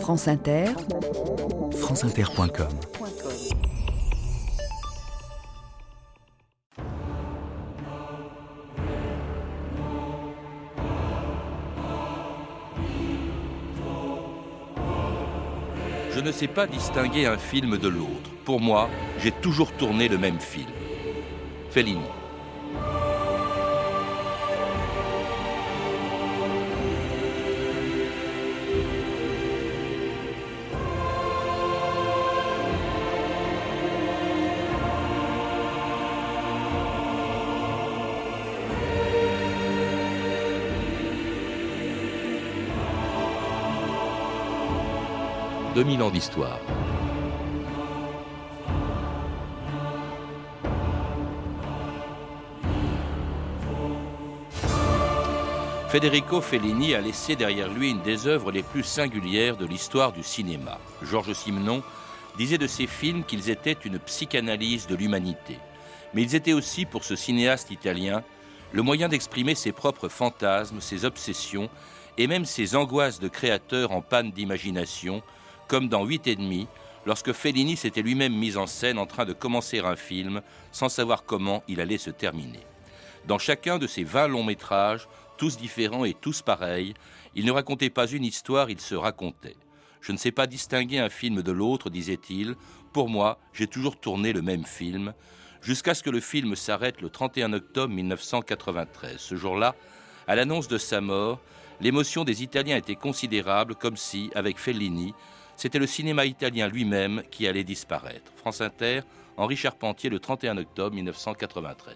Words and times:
France 0.00 0.28
Inter, 0.28 0.66
franceinter.com 1.72 2.68
Je 16.12 16.20
ne 16.20 16.32
sais 16.32 16.46
pas 16.46 16.66
distinguer 16.66 17.26
un 17.26 17.36
film 17.36 17.78
de 17.78 17.88
l'autre. 17.88 18.30
Pour 18.44 18.60
moi, 18.60 18.88
j'ai 19.22 19.32
toujours 19.32 19.72
tourné 19.72 20.08
le 20.08 20.18
même 20.18 20.40
film. 20.40 20.70
Fellini. 21.70 22.00
«2000 45.76 46.02
ans 46.02 46.10
d'histoire. 46.10 46.58
Federico 55.90 56.40
Fellini 56.40 56.94
a 56.94 57.02
laissé 57.02 57.36
derrière 57.36 57.68
lui 57.68 57.90
une 57.90 58.00
des 58.00 58.26
œuvres 58.26 58.50
les 58.50 58.62
plus 58.62 58.84
singulières 58.84 59.58
de 59.58 59.66
l'histoire 59.66 60.12
du 60.12 60.22
cinéma. 60.22 60.78
Georges 61.02 61.34
Simenon 61.34 61.82
disait 62.38 62.56
de 62.56 62.66
ses 62.66 62.86
films 62.86 63.22
qu'ils 63.24 63.50
étaient 63.50 63.76
une 63.84 63.98
psychanalyse 63.98 64.86
de 64.86 64.96
l'humanité. 64.96 65.58
Mais 66.14 66.22
ils 66.22 66.34
étaient 66.34 66.54
aussi, 66.54 66.86
pour 66.86 67.04
ce 67.04 67.16
cinéaste 67.16 67.70
italien, 67.70 68.24
le 68.72 68.80
moyen 68.80 69.08
d'exprimer 69.08 69.54
ses 69.54 69.72
propres 69.72 70.08
fantasmes, 70.08 70.80
ses 70.80 71.04
obsessions 71.04 71.68
et 72.16 72.28
même 72.28 72.46
ses 72.46 72.76
angoisses 72.76 73.20
de 73.20 73.28
créateur 73.28 73.92
en 73.92 74.00
panne 74.00 74.30
d'imagination, 74.30 75.22
comme 75.68 75.88
dans 75.88 76.04
Huit 76.04 76.26
et 76.26 76.36
demi, 76.36 76.68
lorsque 77.06 77.32
Fellini 77.32 77.76
s'était 77.76 78.02
lui-même 78.02 78.34
mis 78.34 78.56
en 78.56 78.66
scène 78.66 78.98
en 78.98 79.06
train 79.06 79.24
de 79.24 79.32
commencer 79.32 79.78
un 79.78 79.96
film 79.96 80.42
sans 80.72 80.88
savoir 80.88 81.24
comment 81.24 81.62
il 81.68 81.80
allait 81.80 81.98
se 81.98 82.10
terminer. 82.10 82.60
Dans 83.26 83.38
chacun 83.38 83.78
de 83.78 83.86
ces 83.86 84.04
vingt 84.04 84.28
longs 84.28 84.44
métrages, 84.44 85.08
tous 85.36 85.56
différents 85.56 86.04
et 86.04 86.14
tous 86.14 86.42
pareils, 86.42 86.94
il 87.34 87.44
ne 87.44 87.52
racontait 87.52 87.90
pas 87.90 88.06
une 88.06 88.24
histoire, 88.24 88.70
il 88.70 88.80
se 88.80 88.94
racontait. 88.94 89.56
Je 90.00 90.12
ne 90.12 90.16
sais 90.16 90.32
pas 90.32 90.46
distinguer 90.46 90.98
un 90.98 91.08
film 91.08 91.42
de 91.42 91.52
l'autre, 91.52 91.90
disait-il. 91.90 92.54
Pour 92.92 93.08
moi, 93.08 93.38
j'ai 93.52 93.66
toujours 93.66 93.98
tourné 93.98 94.32
le 94.32 94.42
même 94.42 94.64
film, 94.64 95.12
jusqu'à 95.60 95.94
ce 95.94 96.02
que 96.02 96.10
le 96.10 96.20
film 96.20 96.54
s'arrête 96.54 97.00
le 97.00 97.10
31 97.10 97.52
octobre 97.52 97.92
1993. 97.92 99.16
Ce 99.18 99.34
jour-là, 99.34 99.74
à 100.28 100.36
l'annonce 100.36 100.68
de 100.68 100.78
sa 100.78 101.00
mort, 101.00 101.40
l'émotion 101.80 102.24
des 102.24 102.42
Italiens 102.42 102.76
était 102.76 102.94
considérable, 102.94 103.74
comme 103.74 103.96
si, 103.96 104.30
avec 104.34 104.58
Fellini, 104.58 105.12
c'était 105.56 105.78
le 105.78 105.86
cinéma 105.86 106.24
italien 106.24 106.68
lui-même 106.68 107.22
qui 107.30 107.46
allait 107.46 107.64
disparaître. 107.64 108.32
France 108.36 108.60
Inter, 108.60 109.00
Henri 109.36 109.56
Charpentier, 109.56 110.10
le 110.10 110.18
31 110.18 110.58
octobre 110.58 110.94
1993. 110.94 111.94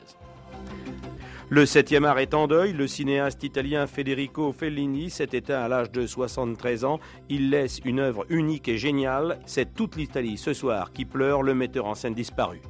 Le 1.52 1.64
7e 1.64 2.04
art 2.04 2.20
est 2.20 2.34
en 2.34 2.46
deuil. 2.46 2.72
Le 2.72 2.86
cinéaste 2.86 3.42
italien 3.42 3.88
Federico 3.88 4.52
Fellini 4.52 5.10
s'est 5.10 5.30
éteint 5.32 5.60
à 5.60 5.66
l'âge 5.66 5.90
de 5.90 6.06
73 6.06 6.84
ans. 6.84 7.00
Il 7.28 7.50
laisse 7.50 7.80
une 7.84 7.98
œuvre 7.98 8.24
unique 8.28 8.68
et 8.68 8.78
géniale. 8.78 9.40
C'est 9.46 9.74
toute 9.74 9.96
l'Italie 9.96 10.38
ce 10.38 10.52
soir 10.52 10.92
qui 10.92 11.04
pleure 11.04 11.42
le 11.42 11.54
metteur 11.54 11.86
en 11.86 11.96
scène 11.96 12.14
disparu. 12.14 12.60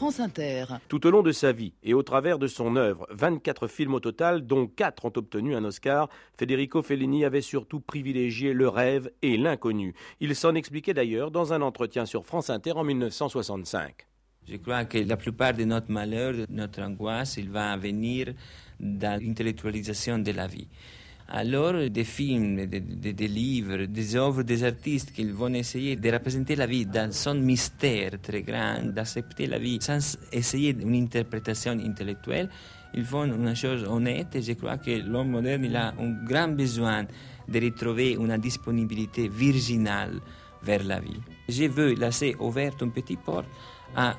France 0.00 0.18
Inter. 0.18 0.64
Tout 0.88 1.06
au 1.06 1.10
long 1.10 1.22
de 1.22 1.30
sa 1.30 1.52
vie 1.52 1.74
et 1.82 1.92
au 1.92 2.02
travers 2.02 2.38
de 2.38 2.46
son 2.46 2.76
œuvre, 2.76 3.06
24 3.10 3.68
films 3.68 3.92
au 3.92 4.00
total, 4.00 4.46
dont 4.46 4.66
4 4.66 5.04
ont 5.04 5.12
obtenu 5.14 5.54
un 5.54 5.62
Oscar, 5.62 6.08
Federico 6.38 6.80
Fellini 6.80 7.26
avait 7.26 7.42
surtout 7.42 7.80
privilégié 7.80 8.54
le 8.54 8.66
rêve 8.66 9.10
et 9.20 9.36
l'inconnu. 9.36 9.94
Il 10.20 10.34
s'en 10.34 10.54
expliquait 10.54 10.94
d'ailleurs 10.94 11.30
dans 11.30 11.52
un 11.52 11.60
entretien 11.60 12.06
sur 12.06 12.24
France 12.24 12.48
Inter 12.48 12.72
en 12.72 12.84
1965. 12.84 14.06
Je 14.48 14.56
crois 14.56 14.86
que 14.86 14.96
la 14.96 15.18
plupart 15.18 15.52
de 15.52 15.64
notre 15.64 15.90
malheur, 15.90 16.32
de 16.32 16.46
notre 16.48 16.80
angoisse, 16.80 17.36
il 17.36 17.50
va 17.50 17.76
venir 17.76 18.32
de 18.80 19.06
l'intellectualisation 19.22 20.18
de 20.18 20.32
la 20.32 20.46
vie. 20.46 20.68
Alors, 21.32 21.88
des 21.88 22.02
films, 22.02 22.66
des, 22.66 23.28
livres, 23.28 23.84
des 23.84 24.16
œuvres 24.16 24.42
des 24.42 24.64
artistes 24.64 25.12
qui 25.12 25.24
vont 25.30 25.54
essayer 25.54 25.94
de 25.94 26.10
représenter 26.10 26.56
la 26.56 26.66
vie 26.66 26.86
dans 26.86 27.12
son 27.12 27.34
mystère 27.34 28.20
très 28.20 28.42
grand, 28.42 28.82
d'accepter 28.92 29.46
la 29.46 29.60
vie 29.60 29.78
sans 29.80 30.18
essayer 30.32 30.76
une 30.76 30.96
interprétation 30.96 31.72
intellectuelle, 31.72 32.50
ils 32.94 33.04
font 33.04 33.26
une 33.26 33.54
chose 33.54 33.84
honnête 33.84 34.34
et 34.34 34.42
je 34.42 34.54
crois 34.54 34.78
que 34.78 34.90
l'homme 34.90 35.30
moderne 35.30 35.72
a 35.76 35.94
un 36.00 36.10
grand 36.24 36.48
besoin 36.48 37.04
de 37.46 37.60
retrouver 37.60 38.14
une 38.14 38.36
disponibilité 38.38 39.28
virginale 39.28 40.20
vers 40.64 40.82
la 40.82 40.98
vie. 40.98 41.20
Je 41.48 41.66
veux 41.66 41.94
laisser 41.94 42.34
ouverte 42.40 42.82
une 42.82 42.90
petite 42.90 43.20
porte 43.20 43.48
à 43.94 44.16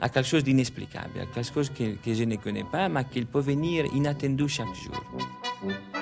à 0.00 0.08
quelque 0.08 0.28
chose 0.28 0.44
d'inexplicable, 0.44 1.18
à 1.20 1.26
quelque 1.26 1.52
chose 1.52 1.70
que, 1.70 1.96
que, 1.96 2.14
je 2.14 2.22
ne 2.22 2.36
connais 2.36 2.62
pas, 2.62 2.88
mais 2.88 3.04
qu'il 3.06 3.26
peut 3.26 3.40
venir 3.40 3.84
inattendu 3.92 4.48
chaque 4.48 4.72
jour. 4.76 5.97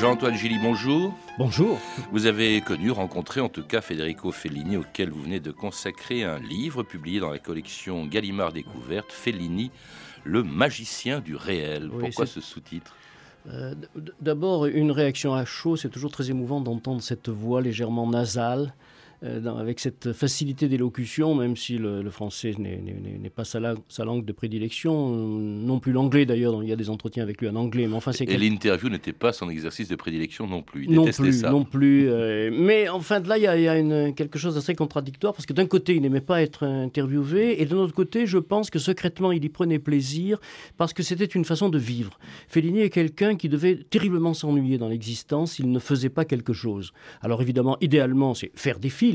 Jean-Antoine 0.00 0.36
Gilly, 0.36 0.58
bonjour. 0.62 1.12
Bonjour. 1.38 1.76
Vous 2.12 2.26
avez 2.26 2.60
connu, 2.60 2.92
rencontré 2.92 3.40
en 3.40 3.48
tout 3.48 3.64
cas 3.64 3.80
Federico 3.80 4.30
Fellini, 4.30 4.76
auquel 4.76 5.10
vous 5.10 5.22
venez 5.22 5.40
de 5.40 5.50
consacrer 5.50 6.22
un 6.22 6.38
livre 6.38 6.84
publié 6.84 7.18
dans 7.18 7.30
la 7.30 7.40
collection 7.40 8.06
Gallimard 8.06 8.52
Découverte, 8.52 9.10
Fellini, 9.10 9.72
le 10.22 10.44
magicien 10.44 11.18
du 11.18 11.34
réel. 11.34 11.90
Oui, 11.92 12.04
Pourquoi 12.04 12.26
ce 12.26 12.40
sous-titre? 12.40 12.94
Euh, 13.48 13.74
D'abord, 14.20 14.66
une 14.66 14.92
réaction 14.92 15.34
à 15.34 15.44
chaud, 15.44 15.74
c'est 15.76 15.88
toujours 15.88 16.12
très 16.12 16.30
émouvant 16.30 16.60
d'entendre 16.60 17.02
cette 17.02 17.28
voix 17.28 17.60
légèrement 17.60 18.08
nasale. 18.08 18.74
Euh, 19.24 19.40
dans, 19.40 19.56
avec 19.56 19.80
cette 19.80 20.12
facilité 20.12 20.68
d'élocution, 20.68 21.34
même 21.34 21.56
si 21.56 21.76
le, 21.76 22.02
le 22.02 22.10
français 22.10 22.54
n'est 22.56 23.30
pas 23.30 23.42
sa, 23.42 23.58
la, 23.58 23.74
sa, 23.88 24.04
langue 24.04 24.24
de 24.24 24.30
prédilection, 24.30 25.10
non 25.10 25.80
plus 25.80 25.90
l'anglais 25.90 26.24
d'ailleurs, 26.24 26.62
il 26.62 26.68
y 26.68 26.72
a 26.72 26.76
des 26.76 26.88
entretiens 26.88 27.24
avec 27.24 27.40
lui 27.40 27.48
en 27.48 27.56
anglais. 27.56 27.88
Mais 27.88 27.96
enfin, 27.96 28.12
et 28.12 28.26
quel... 28.26 28.40
l'interview 28.40 28.88
n'était 28.88 29.12
pas 29.12 29.32
son 29.32 29.50
exercice 29.50 29.88
de 29.88 29.96
prédilection 29.96 30.46
non 30.46 30.62
plus. 30.62 30.84
Il 30.84 30.94
non 30.94 31.06
plus, 31.06 31.32
ça. 31.32 31.50
non 31.50 31.64
plus. 31.64 32.08
Euh, 32.08 32.50
mais 32.52 32.88
enfin, 32.88 33.18
de 33.18 33.28
là, 33.28 33.38
il 33.38 33.42
y 33.42 33.48
a, 33.48 33.56
il 33.56 33.64
y 33.64 33.68
a 33.68 33.76
une, 33.76 34.14
quelque 34.14 34.38
chose 34.38 34.54
d'assez 34.54 34.76
contradictoire 34.76 35.34
parce 35.34 35.46
que 35.46 35.52
d'un 35.52 35.66
côté, 35.66 35.96
il 35.96 36.02
n'aimait 36.02 36.20
pas 36.20 36.40
être 36.40 36.64
interviewé, 36.64 37.60
et 37.60 37.66
de 37.66 37.74
l'autre 37.74 37.94
côté, 37.94 38.24
je 38.24 38.38
pense 38.38 38.70
que 38.70 38.78
secrètement, 38.78 39.32
il 39.32 39.44
y 39.44 39.48
prenait 39.48 39.80
plaisir 39.80 40.38
parce 40.76 40.92
que 40.92 41.02
c'était 41.02 41.24
une 41.24 41.44
façon 41.44 41.70
de 41.70 41.78
vivre. 41.78 42.20
Fellini 42.46 42.82
est 42.82 42.90
quelqu'un 42.90 43.34
qui 43.34 43.48
devait 43.48 43.80
terriblement 43.90 44.32
s'ennuyer 44.32 44.78
dans 44.78 44.88
l'existence 44.88 45.54
s'il 45.54 45.72
ne 45.72 45.80
faisait 45.80 46.08
pas 46.08 46.24
quelque 46.24 46.52
chose. 46.52 46.92
Alors 47.20 47.42
évidemment, 47.42 47.76
idéalement, 47.80 48.34
c'est 48.34 48.52
faire 48.54 48.78
des 48.78 48.90
films 48.90 49.07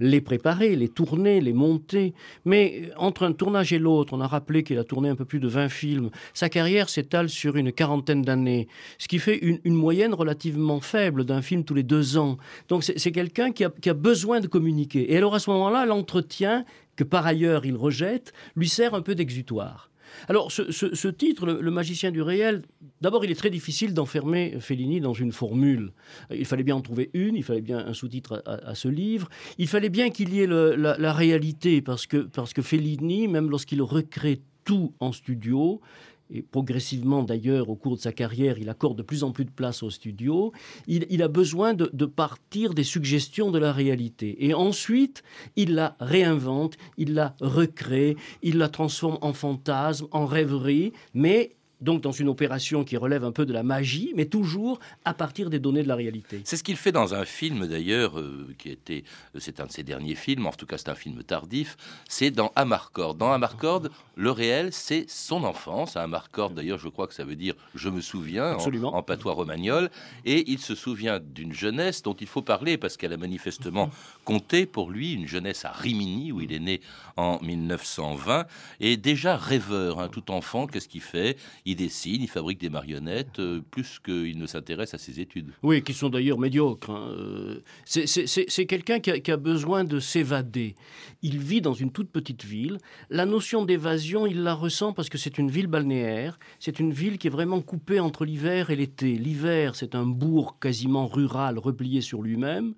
les 0.00 0.20
préparer, 0.20 0.76
les 0.76 0.88
tourner, 0.88 1.40
les 1.40 1.52
monter. 1.52 2.14
Mais 2.44 2.90
entre 2.96 3.24
un 3.24 3.32
tournage 3.32 3.72
et 3.72 3.78
l'autre, 3.78 4.12
on 4.12 4.20
a 4.20 4.26
rappelé 4.26 4.62
qu'il 4.62 4.78
a 4.78 4.84
tourné 4.84 5.08
un 5.08 5.16
peu 5.16 5.24
plus 5.24 5.40
de 5.40 5.48
20 5.48 5.68
films. 5.68 6.10
Sa 6.34 6.48
carrière 6.48 6.88
s'étale 6.88 7.28
sur 7.28 7.56
une 7.56 7.72
quarantaine 7.72 8.22
d'années, 8.22 8.68
ce 8.98 9.08
qui 9.08 9.18
fait 9.18 9.38
une, 9.38 9.60
une 9.64 9.74
moyenne 9.74 10.14
relativement 10.14 10.80
faible 10.80 11.24
d'un 11.24 11.42
film 11.42 11.64
tous 11.64 11.74
les 11.74 11.82
deux 11.82 12.18
ans. 12.18 12.38
Donc 12.68 12.84
c'est 12.84 13.12
quelqu'un 13.12 13.52
qui 13.52 13.64
a, 13.64 13.70
qui 13.70 13.90
a 13.90 13.94
besoin 13.94 14.40
de 14.40 14.46
communiquer. 14.46 15.12
Et 15.12 15.16
alors 15.16 15.34
à 15.34 15.38
ce 15.38 15.50
moment-là, 15.50 15.86
l'entretien, 15.86 16.64
que 16.96 17.04
par 17.04 17.26
ailleurs 17.26 17.64
il 17.64 17.76
rejette, 17.76 18.32
lui 18.56 18.68
sert 18.68 18.94
un 18.94 19.02
peu 19.02 19.14
d'exutoire. 19.14 19.90
Alors, 20.28 20.50
ce, 20.52 21.08
titre, 21.08 21.46
le, 21.46 21.70
magicien 21.70 22.10
du 22.10 22.22
réel, 22.22 22.62
d'abord, 23.00 23.24
il 23.24 23.30
est 23.30 23.36
très 23.36 23.50
difficile 23.50 23.94
d'enfermer 23.94 24.56
Fellini 24.60 25.00
dans 25.00 25.12
une 25.12 25.32
formule. 25.32 25.92
Il 26.30 26.44
fallait 26.44 26.62
bien 26.62 26.76
en 26.76 26.80
trouver 26.80 27.10
une, 27.14 27.36
il 27.36 27.44
fallait 27.44 27.60
bien 27.60 27.78
un 27.78 27.94
sous-titre 27.94 28.42
à, 28.46 28.74
ce 28.74 28.88
livre. 28.88 29.28
Il 29.58 29.68
fallait 29.68 29.88
bien 29.88 30.10
qu'il 30.10 30.34
y 30.34 30.40
ait 30.40 30.46
la, 30.46 30.96
la, 30.98 31.12
réalité, 31.12 31.82
parce 31.82 32.06
que, 32.06 32.18
parce 32.18 32.52
que 32.52 32.62
Fellini, 32.62 33.28
même 33.28 33.50
lorsqu'il 33.50 33.82
recrée 33.82 34.40
tout 34.64 34.92
en 35.00 35.12
studio, 35.12 35.80
et 36.30 36.42
progressivement 36.42 37.22
d'ailleurs 37.22 37.68
au 37.70 37.76
cours 37.76 37.96
de 37.96 38.00
sa 38.00 38.12
carrière, 38.12 38.58
il 38.58 38.68
accorde 38.68 38.98
de 38.98 39.02
plus 39.02 39.24
en 39.24 39.32
plus 39.32 39.44
de 39.44 39.50
place 39.50 39.82
au 39.82 39.90
studio, 39.90 40.52
il, 40.86 41.22
a 41.22 41.28
besoin 41.28 41.74
de, 41.74 41.90
de, 41.92 42.06
partir 42.06 42.74
des 42.74 42.84
suggestions 42.84 43.50
de 43.50 43.58
la 43.58 43.72
réalité. 43.72 44.44
Et 44.44 44.54
ensuite, 44.54 45.22
il 45.56 45.74
la 45.74 45.96
réinvente, 46.00 46.76
il 46.96 47.14
la 47.14 47.34
recrée, 47.40 48.16
il 48.42 48.58
la 48.58 48.68
transforme 48.68 49.18
en 49.20 49.32
fantasme, 49.32 50.06
en 50.10 50.26
rêverie, 50.26 50.92
mais 51.14 51.57
donc 51.80 52.00
dans 52.02 52.12
une 52.12 52.28
opération 52.28 52.84
qui 52.84 52.96
relève 52.96 53.24
un 53.24 53.32
peu 53.32 53.46
de 53.46 53.52
la 53.52 53.62
magie, 53.62 54.12
mais 54.16 54.26
toujours 54.26 54.80
à 55.04 55.14
partir 55.14 55.50
des 55.50 55.58
données 55.58 55.82
de 55.82 55.88
la 55.88 55.94
réalité. 55.94 56.40
C'est 56.44 56.56
ce 56.56 56.64
qu'il 56.64 56.76
fait 56.76 56.92
dans 56.92 57.14
un 57.14 57.24
film 57.24 57.66
d'ailleurs, 57.66 58.18
euh, 58.18 58.54
qui 58.58 58.70
était, 58.70 59.04
c'est 59.38 59.60
un 59.60 59.66
de 59.66 59.72
ses 59.72 59.82
derniers 59.82 60.14
films, 60.14 60.46
en 60.46 60.52
tout 60.52 60.66
cas 60.66 60.78
c'est 60.78 60.88
un 60.88 60.94
film 60.94 61.22
tardif, 61.22 61.76
c'est 62.08 62.30
dans 62.30 62.52
Amarcord. 62.56 63.14
Dans 63.14 63.32
Amarcord, 63.32 63.82
le 64.16 64.30
réel, 64.30 64.72
c'est 64.72 65.08
son 65.08 65.44
enfance. 65.44 65.96
Amarcord 65.96 66.50
d'ailleurs, 66.50 66.78
je 66.78 66.88
crois 66.88 67.06
que 67.06 67.14
ça 67.14 67.24
veut 67.24 67.36
dire 67.36 67.54
je 67.74 67.88
me 67.88 68.00
souviens 68.00 68.56
en, 68.56 68.82
en, 68.84 69.02
patois 69.02 69.34
romagnol, 69.34 69.90
et 70.24 70.50
il 70.50 70.58
se 70.58 70.74
souvient 70.74 71.20
d'une 71.20 71.52
jeunesse 71.52 72.02
dont 72.02 72.14
il 72.14 72.26
faut 72.26 72.42
parler 72.42 72.76
parce 72.76 72.96
qu'elle 72.96 73.12
a 73.12 73.16
manifestement 73.16 73.90
compté 74.24 74.66
pour 74.66 74.90
lui, 74.90 75.12
une 75.12 75.26
jeunesse 75.26 75.64
à 75.64 75.70
Rimini 75.70 76.32
où 76.32 76.40
il 76.40 76.52
est 76.52 76.58
né 76.58 76.80
en 77.16 77.40
1920, 77.40 78.46
et 78.80 78.96
déjà 78.96 79.36
rêveur, 79.36 80.00
hein, 80.00 80.08
tout 80.08 80.30
enfant, 80.30 80.66
qu'est-ce 80.66 80.88
qu'il 80.88 81.00
fait? 81.00 81.36
Il 81.68 81.76
dessine, 81.76 82.22
il 82.22 82.28
fabrique 82.28 82.58
des 82.60 82.70
marionnettes, 82.70 83.40
euh, 83.40 83.60
plus 83.60 83.98
qu'il 83.98 84.38
ne 84.38 84.46
s'intéresse 84.46 84.94
à 84.94 84.98
ses 84.98 85.20
études. 85.20 85.50
Oui, 85.62 85.82
qui 85.82 85.92
sont 85.92 86.08
d'ailleurs 86.08 86.38
médiocres. 86.38 86.90
Hein. 86.90 87.10
Euh, 87.10 87.60
c'est 87.84 88.66
quelqu'un 88.66 89.00
qui, 89.00 89.20
qui, 89.20 89.30
a 89.30 89.36
besoin 89.36 89.84
de 89.84 90.00
s'évader. 90.00 90.76
Il 91.20 91.38
vit 91.38 91.60
dans 91.60 91.74
une 91.74 91.92
toute 91.92 92.10
petite 92.10 92.42
ville. 92.42 92.78
La 93.10 93.26
notion 93.26 93.66
d'évasion, 93.66 94.26
il 94.26 94.42
la 94.42 94.54
ressent 94.54 94.94
parce 94.94 95.10
que 95.10 95.18
c'est 95.18 95.36
une 95.36 95.50
ville 95.50 95.66
balnéaire. 95.66 96.38
C'est 96.58 96.80
une 96.80 96.92
ville 96.92 97.18
qui 97.18 97.26
est 97.26 97.30
vraiment 97.30 97.60
coupée 97.60 98.00
entre 98.00 98.24
l'hiver 98.24 98.70
et 98.70 98.76
l'été. 98.76 99.18
L'hiver, 99.18 99.74
c'est 99.74 99.94
un 99.94 100.06
bourg 100.06 100.58
quasiment 100.58 101.06
rural, 101.06 101.58
replié 101.58 102.00
sur 102.00 102.22
lui-même 102.22 102.74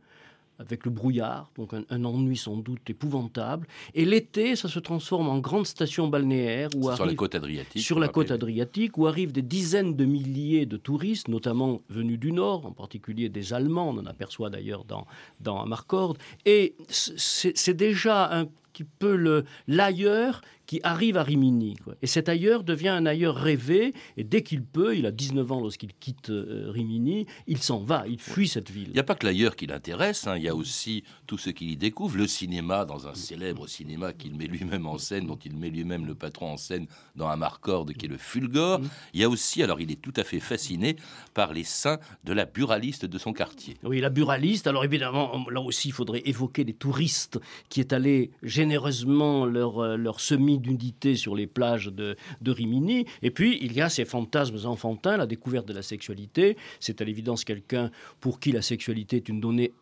avec 0.61 0.85
le 0.85 0.91
brouillard, 0.91 1.51
donc 1.57 1.73
un, 1.73 2.05
ennui 2.05 2.37
sans 2.37 2.57
doute 2.57 2.89
épouvantable. 2.89 3.67
Et 3.95 4.05
l'été, 4.05 4.57
ça 4.57 4.69
se 4.69 4.79
transforme 4.79 5.29
en 5.29 5.39
grande 5.39 5.67
station 5.67 6.09
balnéaire. 6.09 6.69
Où 6.77 6.93
sur 6.93 7.07
la 7.07 7.15
côte 7.15 7.35
adriatique. 7.35 7.83
Sur 7.83 7.99
la 7.99 8.09
côte 8.09 8.31
adriatique, 8.31 8.99
où 8.99 9.07
arrivent 9.07 9.33
des 9.33 9.43
dizaines 9.43 9.97
de 9.97 10.05
milliers 10.05 10.67
de 10.67 10.77
touristes, 10.77 11.29
notamment 11.29 11.81
venus 11.89 12.19
du 12.19 12.33
Nord, 12.33 12.67
en 12.67 12.73
particulier 12.73 13.31
des 13.31 13.55
Allemands, 13.55 13.89
on 13.89 13.99
en 13.99 14.07
aperçoit 14.07 14.51
d'ailleurs 14.51 14.85
dans, 14.85 15.07
dans 15.41 15.62
Amarcord. 15.62 16.17
Et 16.45 16.77
c'est 16.89 17.75
déjà 17.75 18.39
un 18.39 18.47
petit 18.72 18.84
peu 18.84 19.44
l'ailleurs 19.67 20.43
qui 20.70 20.78
arrive 20.84 21.17
à 21.17 21.25
Rimini. 21.25 21.75
Et 22.00 22.06
cet 22.06 22.28
ailleurs 22.28 22.62
devient 22.62 22.90
un 22.90 23.05
ailleurs 23.05 23.34
rêvé, 23.34 23.93
et 24.17 24.22
dès 24.22 24.44
qu'il 24.44 24.62
peut, 24.62 24.96
il 24.96 25.05
a 25.05 25.11
19 25.11 25.50
ans 25.50 25.61
lorsqu'il 25.61 25.93
quitte 25.99 26.31
euh, 26.31 26.70
Rimini, 26.70 27.26
il 27.49 27.58
s'en 27.58 27.81
va, 27.81 28.05
il 28.06 28.20
fuit 28.20 28.46
cette 28.46 28.70
ville. 28.70 28.87
Il 28.87 28.93
n'y 28.93 29.00
a 29.00 29.02
pas 29.02 29.17
que 29.17 29.26
l'ailleurs 29.26 29.56
qui 29.56 29.67
l'intéresse, 29.67 30.28
hein. 30.28 30.37
il 30.37 30.44
y 30.44 30.49
a 30.49 30.55
aussi 30.55 31.02
tout 31.26 31.38
ce 31.38 31.50
qu'il 31.50 31.70
y 31.70 31.76
découvre, 31.76 32.17
le 32.17 32.28
cinéma, 32.28 32.84
dans 32.84 33.08
un 33.08 33.17
célèbre 33.17 33.67
cinéma 33.67 34.12
qu'il 34.12 34.37
met 34.37 34.46
lui-même 34.46 34.87
en 34.87 34.96
scène, 34.96 35.26
dont 35.26 35.38
il 35.44 35.56
met 35.56 35.70
lui-même 35.70 36.06
le 36.06 36.14
patron 36.14 36.52
en 36.52 36.56
scène 36.56 36.87
dans 37.17 37.26
un 37.26 37.37
marcorde 37.37 37.93
qui 37.93 38.06
est 38.06 38.08
le 38.08 38.17
Fulgore. 38.17 38.78
Mm. 38.78 38.88
Il 39.14 39.20
y 39.22 39.25
a 39.25 39.28
aussi, 39.28 39.64
alors 39.64 39.81
il 39.81 39.90
est 39.90 40.00
tout 40.00 40.14
à 40.14 40.22
fait 40.22 40.38
fasciné 40.38 40.94
par 41.34 41.52
les 41.52 41.64
seins 41.64 41.99
de 42.22 42.32
la 42.32 42.44
buraliste 42.44 43.06
de 43.06 43.19
son 43.19 43.32
quartier. 43.32 43.76
Oui, 43.82 44.00
la 44.00 44.08
buraliste, 44.08 44.69
alors 44.69 44.84
évidemment, 44.84 45.44
là 45.50 45.61
aussi, 45.61 45.88
il 45.88 45.93
faudrait 45.94 46.22
évoquer 46.26 46.62
les 46.62 46.75
touristes 46.75 47.40
qui 47.69 47.81
est 47.81 47.93
allé 47.93 48.31
généreusement 48.61 49.47
leur, 49.47 49.79
euh, 49.79 49.97
leur 49.97 50.21
semis 50.21 50.59
d'unité 50.59 51.17
sur 51.17 51.35
les 51.35 51.47
plages 51.47 51.87
de, 51.87 52.17
de, 52.43 52.51
Rimini. 52.51 53.07
Et 53.23 53.31
puis, 53.31 53.59
il 53.62 53.73
y 53.73 53.81
a 53.81 53.89
ces 53.89 54.05
fantasmes 54.05 54.67
enfantins, 54.67 55.17
la 55.17 55.27
découverte 55.27 55.67
de 55.67 55.73
la 55.73 55.83
sexualité. 55.83 56.59
C'est 56.79 57.01
à 57.01 57.05
l'évidence 57.05 57.45
quelqu'un 57.45 57.91
pour 58.21 58.39
qui 58.39 58.53
la 58.53 58.61
sexualité 58.61 59.17
est 59.17 59.29
une 59.31 59.41
donnée 59.41 59.73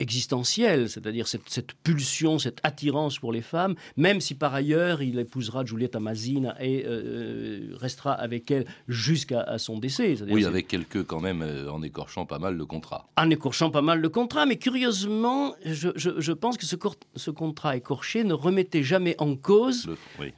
existentielle, 0.00 0.88
c'est-à-dire 0.88 1.28
cette, 1.28 1.72
pulsion, 1.82 2.38
cette 2.38 2.58
attirance 2.62 3.18
pour 3.18 3.32
les 3.32 3.42
femmes, 3.42 3.74
même 3.96 4.20
si 4.20 4.34
par 4.34 4.54
ailleurs 4.54 5.02
il 5.02 5.18
épousera 5.18 5.64
Giulietta 5.64 6.00
Mazzina 6.00 6.56
et 6.60 6.84
euh, 6.86 7.74
restera 7.76 8.12
avec 8.12 8.50
elle 8.50 8.66
jusqu'à 8.88 9.56
son 9.58 9.78
décès. 9.78 10.16
Oui, 10.28 10.44
avec 10.44 10.68
quelques 10.68 11.04
quand 11.04 11.20
même 11.20 11.42
euh, 11.42 11.70
en 11.70 11.82
écorchant 11.82 12.26
pas 12.26 12.38
mal 12.38 12.56
le 12.56 12.66
contrat. 12.66 13.08
En 13.16 13.30
écorchant 13.30 13.70
pas 13.70 13.82
mal 13.82 14.00
le 14.00 14.08
contrat, 14.08 14.46
mais 14.46 14.56
curieusement, 14.56 15.54
je, 15.64 16.32
pense 16.32 16.56
que 16.56 16.66
ce, 16.66 16.76
ce, 17.14 17.30
contrat 17.30 17.76
écorché 17.76 18.24
ne 18.24 18.34
remettait 18.34 18.82
jamais 18.82 19.14
en 19.18 19.36
cause 19.36 19.88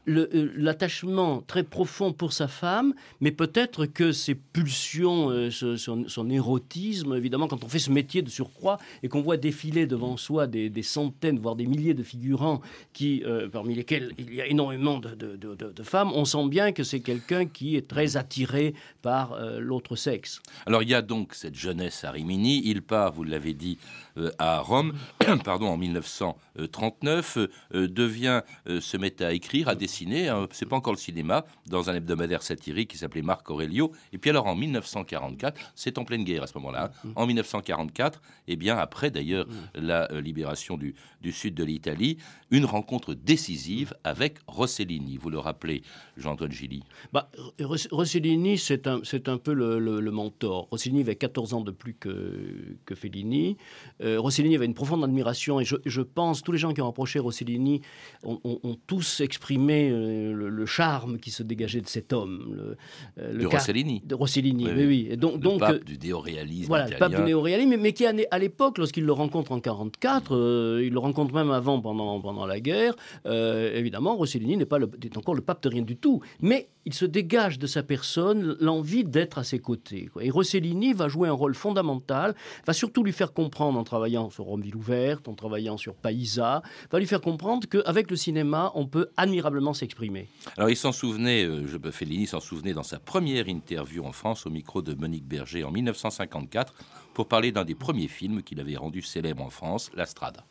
euh, 0.09 0.53
l'attachement 0.57 1.43
très 1.47 1.63
profond 1.63 2.13
pour 2.13 2.33
sa 2.33 2.49
femme, 2.49 2.95
mais 3.21 3.31
peut-être 3.31 3.87
que 3.87 4.13
ses 4.13 4.35
pulsions, 4.35 5.51
son, 5.51 6.09
son, 6.09 6.31
érotisme, 6.31 7.15
évidemment, 7.15 7.49
quand 7.49 7.65
on 7.65 7.69
fait 7.69 7.79
ce 7.79 7.91
métier 7.91 8.23
de 8.23 8.29
surcroît 8.29 8.79
et 9.03 9.09
qu'on 9.09 9.23
voit 9.23 9.37
défiler 9.47 9.87
devant 9.87 10.17
soi 10.17 10.49
des, 10.49 10.83
centaines, 10.83 11.39
voire 11.39 11.55
des 11.55 11.67
milliers 11.67 11.95
de 11.95 12.03
figurants, 12.03 12.61
qui, 12.93 13.23
euh, 13.25 13.49
parmi 13.49 13.77
lesquels 13.77 14.13
il 14.19 14.35
y 14.35 14.41
a 14.41 14.47
énormément 14.47 14.99
de, 14.99 15.83
femmes, 15.85 16.11
on 16.15 16.25
sent 16.25 16.49
bien 16.49 16.73
que 16.73 16.83
c'est 16.83 16.99
quelqu'un 16.99 17.47
qui 17.47 17.77
est 17.77 17.87
très 17.87 18.17
attiré 18.17 18.75
par 19.03 19.35
euh, 19.35 19.61
l'autre 19.61 19.95
sexe. 19.95 20.43
Alors 20.67 20.83
il 20.83 20.89
y 20.89 20.95
a 20.95 21.03
donc 21.03 21.35
cette 21.35 21.55
jeunesse 21.55 22.03
à 22.03 22.11
Rimini, 22.11 22.61
il 22.65 22.83
part, 22.83 23.13
vous 23.13 23.23
l'avez 23.23 23.55
dit, 23.55 23.79
euh, 24.19 24.31
à 24.41 24.59
Rome, 24.59 24.95
pardon, 25.45 25.69
en 25.69 25.77
1939, 25.77 27.39
devient, 27.75 28.41
se 28.67 28.97
met 28.97 29.23
à 29.23 29.33
écrire, 29.33 29.69
à 29.69 29.77
dessiner, 29.77 30.29
hein, 30.29 30.49
c'est 30.51 30.69
pas 30.69 30.77
encore 30.77 30.95
le 30.95 30.99
cinéma, 30.99 31.45
dans 31.69 31.89
un 31.89 31.95
hebdomadaire 31.95 32.43
satirique 32.43 32.91
qui 32.91 32.99
s'appelait 32.99 33.23
Marc 33.23 33.49
Aurelio, 33.49 33.93
et 34.13 34.19
puis 34.19 34.31
alors 34.31 34.47
en 34.47 34.57
1944, 34.57 35.61
c'est 35.77 35.99
en 35.99 36.05
pleine 36.05 36.25
guerre 36.25 36.43
à 36.43 36.47
ce 36.49 36.59
moment-là, 36.59 36.91
hein. 37.05 37.11
en 37.15 37.27
1944, 37.27 38.21
et 38.49 38.53
eh 38.55 38.57
bien 38.57 38.77
après 38.77 39.11
d'ailleurs 39.11 39.36
la 39.75 40.11
euh, 40.13 40.21
libération 40.21 40.77
du, 40.77 40.95
sud 41.33 41.55
de 41.55 41.65
l'Italie, 41.65 42.19
une 42.51 42.65
rencontre 42.65 43.15
décisive 43.15 43.95
avec 44.05 44.39
Rossellini. 44.47 45.17
Vous 45.17 45.31
le 45.31 45.39
rappelez, 45.39 45.83
Jean-Antoine 46.17 46.53
Gilly 46.53 46.85
bah, 47.13 47.31
Rossellini, 47.61 48.59
c'est 48.59 48.87
un, 48.87 49.01
un 49.27 49.39
peu 49.39 49.53
le, 49.53 50.11
mentor. 50.11 50.69
Rossellini 50.71 51.01
avait 51.01 51.17
14 51.17 51.55
ans 51.55 51.61
de 51.61 51.73
plus 51.73 51.95
que, 51.95 52.77
que 52.85 52.95
Fellini. 52.95 53.57
Euh, 54.03 54.21
Rossellini 54.21 54.55
avait 54.55 54.67
une 54.67 54.75
profonde 54.75 55.03
admiration 55.03 55.61
et 55.61 55.65
je, 55.65 56.01
pense, 56.01 56.43
tous 56.43 56.53
les 56.53 56.59
gens 56.59 56.73
qui 56.73 56.81
ont 56.81 56.89
approché 56.89 57.19
Rossellini 57.19 57.83
ont, 58.23 58.39
tous 58.87 59.21
exprimé 59.21 59.91
euh, 59.91 60.33
le, 60.33 60.67
charme 60.67 61.19
qui 61.19 61.31
se 61.31 61.43
dégageait 61.43 61.81
de 61.81 61.89
cet 61.89 62.13
homme. 62.13 62.77
Le, 63.17 63.39
de 63.39 63.47
Rossellini 63.47 64.03
De 64.05 64.15
Rossellini, 64.15 64.67
oui, 64.67 64.87
oui. 64.87 65.09
Et 65.11 65.17
donc, 65.17 65.35
le 65.35 65.39
donc, 65.39 65.61
pape 65.61 65.85
du 65.85 65.99
néoréalisme 65.99 66.69
Voilà, 66.69 66.89
le 66.89 66.97
pape 66.97 67.15
du 67.15 67.23
néoréalisme, 67.23 67.71
mais, 67.71 67.77
mais 67.77 67.93
qui, 67.93 68.07
à 68.07 68.39
l'époque, 68.39 68.79
lorsqu'il 68.79 69.05
le 69.05 69.13
rencontre 69.13 69.26
en 69.35 69.61
44, 69.61 70.35
euh, 70.35 70.83
il 70.85 70.93
le 70.93 70.99
rencontre 70.99 71.35
même 71.35 71.51
avant, 71.51 71.81
pendant, 71.81 72.21
pendant 72.21 72.47
la 72.47 72.61
guerre. 72.61 72.95
Euh, 73.27 73.75
évidemment, 73.75 74.17
Rossellini 74.17 74.57
n'est 74.57 74.67
pas 74.67 74.79
le, 74.79 74.89
encore 75.17 75.35
le 75.35 75.43
pape 75.43 75.63
de 75.63 75.69
rien 75.69 75.83
du 75.83 75.97
tout, 75.97 76.23
mais 76.41 76.69
il 76.85 76.95
se 76.95 77.05
dégage 77.05 77.59
de 77.59 77.67
sa 77.67 77.83
personne 77.83 78.57
l'envie 78.61 79.05
d'être 79.05 79.39
à 79.39 79.45
ses 79.45 79.59
côtés. 79.59 80.09
Et 80.21 80.31
Rossellini 80.31 80.93
va 80.93 81.09
jouer 81.09 81.29
un 81.29 81.33
rôle 81.33 81.55
fondamental, 81.55 82.35
va 82.67 82.73
surtout 82.73 83.03
lui 83.03 83.13
faire 83.13 83.33
comprendre 83.33 83.79
en 83.79 83.85
travaillant 83.85 84.31
sur 84.31 84.45
Rome 84.45 84.63
ville 84.63 84.77
ouverte, 84.77 85.27
en 85.29 85.35
travaillant 85.35 85.77
sur 85.77 85.95
Paisa, 85.95 86.63
va 86.91 86.99
lui 86.99 87.07
faire 87.07 87.21
comprendre 87.21 87.67
qu'avec 87.69 88.11
le 88.11 88.17
cinéma, 88.17 88.71
on 88.77 88.87
peut 88.87 89.09
admirablement 89.17 89.75
s'exprimer. 89.75 90.29
Alors 90.57 90.71
il 90.71 90.77
s'en 90.77 90.93
souvenait, 90.93 91.45
euh, 91.45 91.67
Fellini 91.91 92.27
s'en 92.27 92.41
souvenait 92.41 92.75
dans 92.75 92.85
sa 92.85 93.01
première 93.01 93.49
interview 93.49 94.05
en 94.05 94.13
France 94.13 94.47
au 94.47 94.51
micro 94.51 94.81
de 94.81 94.95
Monique 94.95 95.27
Berger 95.27 95.65
en 95.65 95.73
1954 95.73 96.73
pour 97.17 97.27
parler 97.29 97.51
d'un 97.51 97.65
des 97.65 97.75
premiers 97.75 98.09
films 98.09 98.43
qu'il 98.43 98.61
avait 98.61 98.77
rendu 98.77 99.01
célèbre 99.01 99.43
en 99.43 99.49
France, 99.49 99.91
La 99.95 100.05
Strada. 100.05 100.45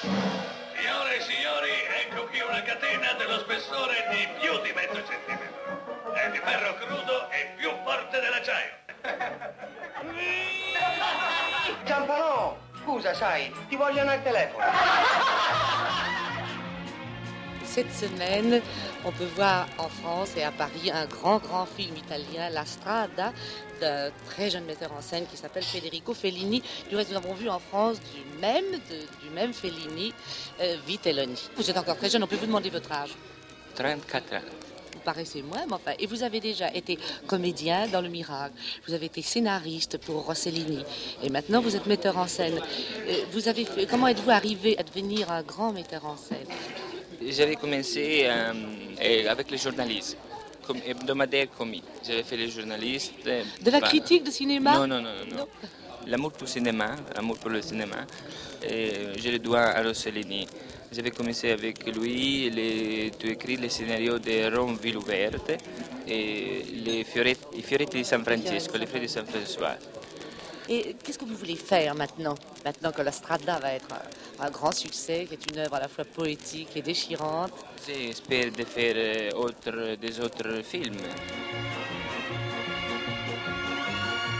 Signore 0.00 1.14
e 1.14 1.20
signori, 1.20 1.68
ecco 2.00 2.24
qui 2.28 2.40
una 2.40 2.62
catena 2.62 3.12
dello 3.18 3.38
spessore 3.40 3.96
di 4.10 4.26
più 4.40 4.50
di 4.62 4.72
mezzo 4.72 4.96
centimetro. 5.06 6.14
È 6.14 6.30
di 6.30 6.38
ferro 6.38 6.74
crudo 6.76 7.28
e 7.28 7.52
più 7.58 7.68
forte 7.84 8.18
dell'acciaio. 8.18 8.72
Giampalò, 11.84 12.56
scusa, 12.82 13.12
sai, 13.12 13.52
ti 13.68 13.76
vogliono 13.76 14.12
al 14.12 14.22
telefono. 14.22 14.64
Cette 17.76 17.92
semaine, 17.92 18.62
on 19.04 19.12
peut 19.12 19.28
voir 19.36 19.68
en 19.76 19.90
France 19.90 20.30
et 20.34 20.42
à 20.42 20.50
Paris 20.50 20.90
un 20.90 21.04
grand, 21.04 21.36
grand 21.36 21.66
film 21.66 21.94
italien, 21.94 22.48
La 22.48 22.64
Strada, 22.64 23.34
d'un 23.82 24.10
très 24.30 24.48
jeune 24.48 24.64
metteur 24.64 24.92
en 24.96 25.02
scène 25.02 25.26
qui 25.30 25.36
s'appelle 25.36 25.62
Federico 25.62 26.14
Fellini. 26.14 26.62
Du 26.88 26.96
reste, 26.96 27.10
nous 27.10 27.18
avons 27.18 27.34
vu 27.34 27.50
en 27.50 27.58
France 27.58 27.98
du 28.14 28.40
même, 28.40 28.64
du 29.22 29.28
même 29.34 29.52
Fellini, 29.52 30.14
euh, 30.62 30.76
Vitelloni. 30.86 31.50
Vous 31.54 31.68
êtes 31.68 31.76
encore 31.76 31.98
très 31.98 32.08
jeune, 32.08 32.24
on 32.24 32.26
peut 32.26 32.36
vous 32.36 32.46
demander 32.46 32.70
votre 32.70 32.90
âge 32.90 33.10
34 33.74 34.36
ans 34.36 34.38
Vous 34.94 35.00
paraissez 35.00 35.42
moins, 35.42 35.66
mais 35.66 35.74
enfin. 35.74 35.92
Et 35.98 36.06
vous 36.06 36.22
avez 36.22 36.40
déjà 36.40 36.72
été 36.72 36.98
comédien 37.26 37.88
dans 37.88 38.00
Le 38.00 38.08
Miracle. 38.08 38.54
Vous 38.88 38.94
avez 38.94 39.04
été 39.04 39.20
scénariste 39.20 39.98
pour 39.98 40.24
Rossellini. 40.24 40.82
Et 41.22 41.28
maintenant, 41.28 41.60
vous 41.60 41.76
êtes 41.76 41.84
metteur 41.84 42.16
en 42.16 42.26
scène. 42.26 42.58
Euh, 43.06 43.24
vous 43.32 43.48
avez 43.48 43.66
comment 43.90 44.08
êtes-vous 44.08 44.30
arrivé 44.30 44.78
à 44.78 44.82
devenir 44.82 45.30
un 45.30 45.42
grand 45.42 45.74
metteur 45.74 46.06
en 46.06 46.16
scène? 46.16 46.48
J'avais 47.32 47.56
commencé 47.56 48.26
euh, 48.26 49.30
avec 49.30 49.50
les 49.50 49.58
journalistes, 49.58 50.16
comme 50.66 50.78
hebdomadaire 50.86 51.48
commis. 51.56 51.82
J'avais 52.06 52.22
fait 52.22 52.36
les 52.36 52.48
journalistes. 52.50 53.12
Euh, 53.26 53.42
de 53.62 53.70
la 53.70 53.80
critique 53.80 54.24
de 54.24 54.30
cinéma? 54.30 54.74
Non, 54.74 54.86
non, 54.86 55.00
non. 55.02 55.10
non. 55.36 55.46
L'amour 56.06 56.32
pour 56.32 56.42
le 56.42 56.48
cinéma, 56.48 56.94
l'amour 57.14 57.36
pour 57.38 57.50
le 57.50 57.60
cinéma, 57.62 58.06
et 58.62 58.90
je 59.18 59.28
le 59.28 59.38
dois 59.40 59.60
à 59.60 59.82
Rossellini. 59.82 60.46
J'avais 60.92 61.10
commencé 61.10 61.50
avec 61.50 61.84
lui, 61.94 62.48
les, 62.48 63.10
tu 63.18 63.28
écris 63.28 63.56
les 63.56 63.68
scénarios 63.68 64.20
de 64.20 64.54
Rome 64.56 64.78
Ville 64.80 64.98
Ouverte 64.98 65.50
et 66.06 66.62
les 66.84 67.02
fioretti, 67.02 67.60
fioretti 67.60 67.98
di 67.98 68.04
San 68.04 68.22
Francesco, 68.24 68.78
les 68.78 68.86
fleurs 68.86 69.02
de 69.02 69.08
San 69.08 69.26
François. 69.26 69.76
Et 70.68 70.96
qu'est-ce 71.02 71.18
que 71.18 71.24
vous 71.24 71.36
voulez 71.36 71.56
faire 71.56 71.94
maintenant 71.94 72.34
Maintenant 72.64 72.90
que 72.90 73.02
la 73.02 73.12
Strada 73.12 73.58
va 73.60 73.74
être 73.74 73.88
un, 74.40 74.50
grand 74.50 74.72
succès, 74.72 75.26
qui 75.26 75.34
est 75.34 75.50
une 75.52 75.58
œuvre 75.58 75.74
à 75.74 75.80
la 75.80 75.88
fois 75.88 76.04
poétique 76.04 76.76
et 76.76 76.82
déchirante? 76.82 77.52
J'espère 77.86 78.50
de 78.50 78.64
faire 78.64 78.94
euh, 78.96 79.30
autre, 79.36 79.96
des 79.96 80.20
autres 80.20 80.62
films. 80.64 80.96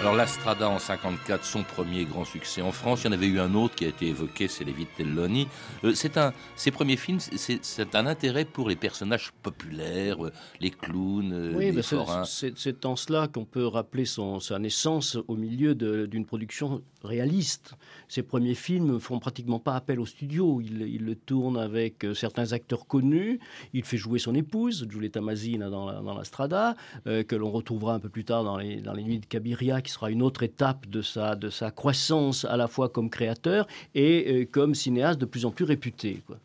Alors 0.00 0.14
l'Astrada 0.14 0.68
en 0.68 0.78
54, 0.78 1.42
son 1.42 1.62
premier 1.62 2.04
grand 2.04 2.26
succès 2.26 2.60
en 2.60 2.70
France. 2.70 3.02
Il 3.02 3.06
y 3.06 3.08
en 3.08 3.12
avait 3.12 3.26
eu 3.26 3.40
un 3.40 3.54
autre 3.54 3.74
qui 3.74 3.86
a 3.86 3.88
été 3.88 4.08
évoqué, 4.08 4.46
c'est 4.46 4.62
Les 4.62 4.72
Vitelloni. 4.72 5.48
Euh, 5.84 5.94
c'est 5.94 6.18
un, 6.18 6.34
ces 6.54 6.70
premiers 6.70 6.98
films, 6.98 7.18
c'est, 7.18 7.94
un 7.96 8.06
intérêt 8.06 8.44
pour 8.44 8.68
les 8.68 8.76
personnages 8.76 9.32
populaires, 9.42 10.26
euh, 10.26 10.32
les 10.60 10.70
clowns, 10.70 11.32
euh, 11.32 11.54
Oui, 11.56 11.72
les 11.72 11.82
forains. 11.82 12.24
c'est 12.24 12.84
en 12.84 12.94
cela 12.94 13.26
qu'on 13.26 13.46
peut 13.46 13.66
rappeler 13.66 14.04
son, 14.04 14.38
sa 14.38 14.58
naissance 14.58 15.16
au 15.28 15.34
milieu 15.34 15.74
d'une 15.74 16.26
production 16.26 16.82
réaliste. 17.02 17.72
Ses 18.06 18.22
premiers 18.22 18.54
films 18.54 19.00
font 19.00 19.18
pratiquement 19.18 19.60
pas 19.60 19.76
appel 19.76 19.98
au 19.98 20.06
studio. 20.06 20.60
Il, 20.60 20.82
il 20.82 21.04
le 21.06 21.14
tourne 21.14 21.56
avec 21.56 22.06
certains 22.14 22.52
acteurs 22.52 22.86
connus. 22.86 23.40
Il 23.72 23.82
fait 23.82 23.96
jouer 23.96 24.18
son 24.18 24.34
épouse, 24.34 24.86
Giulietta 24.90 25.22
Masina, 25.22 25.70
dans 25.70 25.86
la, 25.86 26.00
dans 26.00 26.14
la 26.14 26.24
Strada, 26.24 26.76
que 27.04 27.34
l'on 27.34 27.50
retrouvera 27.50 27.94
un 27.94 27.98
peu 27.98 28.10
plus 28.10 28.24
tard 28.24 28.44
dans 28.44 28.58
les, 28.58 28.76
dans 28.82 28.92
les 28.92 29.02
Nuits 29.02 29.20
de 29.20 29.26
Cabiria, 29.26 29.80
qui 29.86 29.92
sera 29.92 30.10
une 30.10 30.22
autre 30.22 30.42
étape 30.42 30.86
de 30.86 31.00
sa, 31.00 31.34
de 31.36 31.48
sa 31.48 31.70
croissance 31.70 32.44
à 32.44 32.56
la 32.56 32.68
fois 32.68 32.88
comme 32.88 33.08
créateur 33.08 33.66
et 33.94 34.42
euh, 34.42 34.44
comme 34.44 34.74
cinéaste 34.74 35.20
de 35.20 35.26
plus 35.26 35.46
en 35.46 35.50
plus 35.50 35.64
réputé. 35.64 36.22
quoi. 36.26 36.36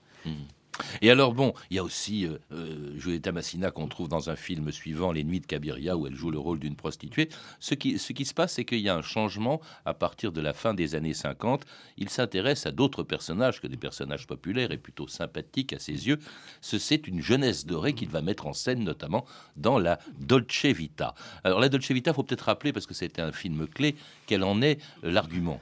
Et 1.02 1.12
alors, 1.12 1.34
bon, 1.34 1.54
il 1.70 1.78
y 1.78 1.80
a 1.80 1.84
aussi 1.84 2.26
euh, 2.26 2.38
euh, 2.52 2.98
Julieta 2.98 3.32
Massina 3.32 3.72
qu'on 3.72 3.88
trouve 3.88 4.08
dans 4.08 4.30
un 4.30 4.36
film 4.36 4.72
suivant, 4.72 5.12
Les 5.12 5.24
Nuits 5.24 5.40
de 5.40 5.46
Cabiria, 5.46 5.98
où 5.98 6.08
elle 6.08 6.16
joue 6.16 6.32
le 6.32 6.40
rôle 6.40 6.60
d'une 6.60 6.76
prostituée. 6.76 7.30
Ce 7.60 7.74
qui, 7.74 7.98
se 7.98 8.34
passe, 8.34 8.54
c'est 8.54 8.66
qu'il 8.66 8.80
y 8.80 8.90
a 8.90 8.96
un 8.96 9.02
changement 9.02 9.62
à 9.86 9.94
partir 9.94 10.32
de 10.32 10.42
la 10.42 10.54
fin 10.54 10.74
des 10.74 10.96
années 10.96 11.14
50. 11.14 11.66
Il 11.98 12.10
s'intéresse 12.10 12.66
à 12.66 12.72
d'autres 12.72 13.04
personnages 13.04 13.62
que 13.62 13.68
des 13.68 13.78
personnages 13.78 14.28
populaires 14.28 14.72
et 14.72 14.78
plutôt 14.78 15.08
sympathiques 15.08 15.74
à 15.74 15.80
ses 15.80 16.08
yeux. 16.08 16.20
Ce, 16.62 16.78
c'est 16.78 17.08
une 17.08 17.22
jeunesse 17.22 17.66
dorée 17.66 17.94
qu'il 17.94 18.10
va 18.10 18.22
mettre 18.22 18.48
en 18.48 18.54
scène, 18.54 18.84
notamment 18.84 19.26
dans 19.56 19.80
la 19.80 20.00
Dolce 20.20 20.66
Vita. 20.66 21.16
Alors, 21.44 21.60
la 21.60 21.70
Dolce 21.70 21.92
Vita, 21.92 22.14
faut 22.14 22.24
peut-être 22.24 22.42
rappeler, 22.42 22.74
parce 22.74 22.86
que 22.86 22.94
c'était 22.94 23.22
un 23.22 23.32
film 23.32 23.68
clé, 23.68 23.96
quel 24.28 24.44
en 24.44 24.62
est 24.62 24.80
l'argument? 25.04 25.62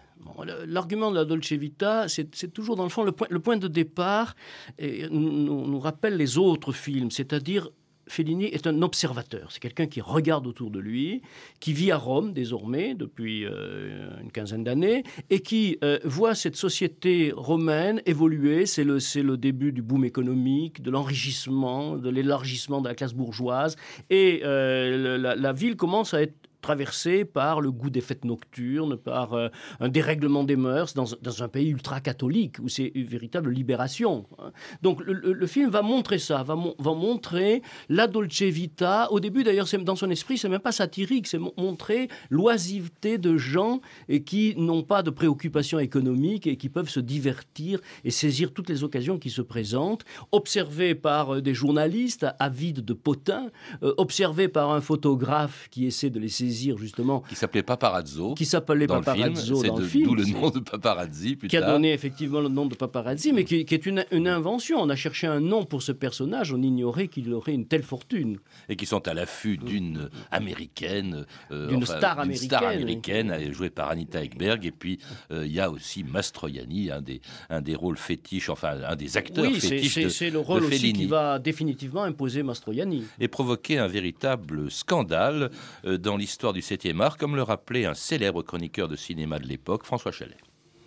L'argument 0.67 1.11
de 1.11 1.15
la 1.15 1.25
Dolce 1.25 1.51
Vita, 1.53 2.07
c'est 2.07 2.53
toujours 2.53 2.75
dans 2.75 2.83
le 2.83 2.89
fond 2.89 3.03
le 3.03 3.39
point, 3.39 3.57
de 3.57 3.67
départ 3.67 4.35
et 4.77 5.07
nous, 5.09 5.67
nous- 5.67 5.79
rappelle 5.79 6.17
les 6.17 6.37
autres 6.37 6.71
films, 6.71 7.09
c'est-à-dire 7.09 7.69
Fellini 8.07 8.45
est 8.45 8.65
un 8.65 8.81
observateur, 8.81 9.51
c'est 9.51 9.59
quelqu'un 9.59 9.85
qui 9.85 10.01
regarde 10.01 10.47
autour 10.47 10.71
de 10.71 10.79
lui, 10.79 11.21
qui 11.59 11.73
vit 11.73 11.91
à 11.91 11.97
Rome 11.97 12.33
désormais 12.33 12.95
depuis 12.95 13.45
euh, 13.45 14.09
une 14.21 14.31
quinzaine 14.31 14.63
d'années 14.63 15.03
et 15.29 15.41
qui 15.41 15.77
euh, 15.83 15.99
voit 16.03 16.33
cette 16.33 16.55
société 16.55 17.31
romaine 17.35 18.01
évoluer. 18.07 18.65
C'est 18.65 18.83
le, 18.83 19.37
début 19.37 19.71
du 19.71 19.83
boom 19.83 20.03
économique, 20.05 20.81
de 20.81 20.89
l'enrichissement, 20.89 21.97
de 21.97 22.09
l'élargissement 22.09 22.81
de 22.81 22.87
la 22.87 22.95
classe 22.95 23.13
bourgeoise. 23.13 23.75
Et 24.09 24.41
euh, 24.43 25.17
la 25.17 25.53
ville 25.53 25.75
commence 25.75 26.13
à 26.13 26.23
être 26.23 26.48
traversée 26.61 27.25
par 27.25 27.61
le 27.61 27.71
goût 27.71 27.89
des 27.89 28.01
fêtes 28.01 28.25
nocturnes, 28.25 28.97
par 28.97 29.33
euh, 29.33 29.49
un 29.79 29.89
dérèglement 29.89 30.43
des 30.43 30.55
mœurs 30.55 30.93
dans, 30.93 31.13
un 31.43 31.47
pays 31.47 31.69
ultra-catholique 31.69 32.57
où 32.59 32.67
c'est 32.67 32.91
une 32.95 33.07
véritable 33.07 33.51
libération. 33.51 34.25
hein. 34.39 34.51
Donc 34.81 35.01
le, 35.05 35.47
film 35.47 35.69
va 35.69 35.81
montrer 35.81 36.19
ça, 36.19 36.43
va, 36.43 36.55
mon- 36.55 36.75
va 36.79 36.93
montrer 36.93 37.61
la 37.87 38.07
Dolce 38.07 38.41
Vita. 38.41 39.11
Au 39.11 39.19
début 39.19 39.43
d'ailleurs, 39.43 39.67
dans 39.83 39.95
son 39.95 40.09
esprit, 40.09 40.37
c'est 40.37 40.49
même 40.49 40.59
pas 40.59 40.71
satirique, 40.71 41.27
c'est 41.27 41.37
mon- 41.39 41.53
montrer 41.57 42.09
l'oisiveté 42.29 43.17
de 43.17 43.37
gens 43.37 43.81
et 44.09 44.23
qui 44.23 44.53
n'ont 44.57 44.83
pas 44.83 45.01
de 45.01 45.09
préoccupations 45.09 45.79
économiques 45.79 46.45
et 46.47 46.57
qui 46.57 46.69
peuvent 46.69 46.89
se 46.89 46.99
divertir 46.99 47.79
et 48.03 48.11
saisir 48.11 48.53
toutes 48.53 48.69
les 48.69 48.83
occasions 48.83 49.17
qui 49.17 49.29
se 49.29 49.41
présentent, 49.41 50.03
observé 50.31 50.93
par 50.95 51.35
euh, 51.35 51.41
des 51.41 51.53
journalistes 51.53 52.25
avides 52.39 52.83
de 52.83 52.93
potins, 52.93 53.49
euh, 53.83 53.93
observé 53.97 54.47
par 54.47 54.71
un 54.71 54.81
photographe 54.81 55.67
qui 55.71 55.85
essaie 55.85 56.09
de 56.09 56.19
les 56.19 56.29
saisir 56.29 56.48
justement 56.77 57.21
Qui 57.29 57.35
s'appelait 57.35 57.63
Paparazzo. 57.63 58.33
qui 58.33 58.45
s'appelait 58.45 58.87
Paparazzo 58.87 59.63
dans 59.63 59.75
de- 59.75 59.81
le 59.81 59.87
film. 59.87 60.05
d'où 60.05 60.15
le 60.15 60.25
nom 60.25 60.49
de 60.49 60.59
paparazzi 60.59 61.35
plus 61.35 61.47
qui 61.47 61.57
a 61.57 61.61
donné 61.61 61.93
effectivement 61.93 62.41
le 62.41 62.49
nom 62.49 62.65
de 62.65 62.75
paparazzi, 62.75 63.33
mais 63.33 63.43
qui, 63.45 63.65
qui 63.65 63.73
est 63.73 63.85
une, 63.85 64.05
une 64.11 64.27
invention. 64.27 64.79
On 64.81 64.89
a 64.89 64.95
cherché 64.95 65.27
un 65.27 65.39
nom 65.39 65.63
pour 65.65 65.81
ce 65.81 65.91
personnage, 65.91 66.53
on 66.53 66.61
ignorait 66.61 67.07
qu'il 67.07 67.33
aurait 67.33 67.53
une 67.53 67.65
telle 67.65 67.83
fortune. 67.83 68.37
et 68.69 68.75
qui 68.75 68.85
sont 68.85 69.07
à 69.07 69.13
l'affût 69.13 69.57
d'une 69.57 70.09
américaine, 70.31 71.25
euh, 71.51 71.67
D'une 71.67 71.85
star 71.85 72.19
américaine, 72.19 73.31
euh, 73.31 73.53
jouée 73.53 73.69
par 73.69 73.89
Anita 73.89 74.23
Ekberg. 74.23 74.65
Et 74.65 74.71
puis 74.71 74.99
euh, 75.31 75.45
il 75.45 75.51
y 75.53 75.59
a 75.59 75.69
aussi 75.69 76.03
Mastroianni, 76.03 76.91
un 76.91 77.01
des, 77.01 77.21
un 77.49 77.61
des 77.61 77.75
rôles 77.75 77.97
fétiches, 77.97 78.49
enfin 78.49 78.77
un 78.87 78.95
des 78.95 79.17
acteurs 79.17 79.45
Oui, 79.45 79.59
fétiches 79.59 80.07
c'est 80.09 80.25
de, 80.31 80.37
le 80.37 80.39
de 80.39 80.45
rôle 80.45 80.63
aussi 80.63 80.79
Fellini. 80.79 80.99
qui 80.99 81.05
va 81.07 81.39
définitivement 81.39 82.03
imposer 82.03 82.43
Mastroianni. 82.43 83.03
Et 83.19 83.27
provoquer 83.27 83.77
un 83.77 83.87
véritable 83.87 84.69
scandale 84.71 85.51
euh, 85.85 85.97
dans 85.97 86.17
l'histoire 86.17 86.38
du 86.39 86.61
7e 86.61 87.01
art, 87.01 87.17
comme 87.17 87.35
le 87.35 87.43
rappelait 87.43 87.85
un 87.85 87.93
célèbre 87.93 88.41
chroniqueur 88.41 88.87
de 88.87 88.95
cinéma 88.95 89.39
de 89.39 89.47
l'époque, 89.47 89.83
François 89.83 90.13
Chalet. 90.13 90.37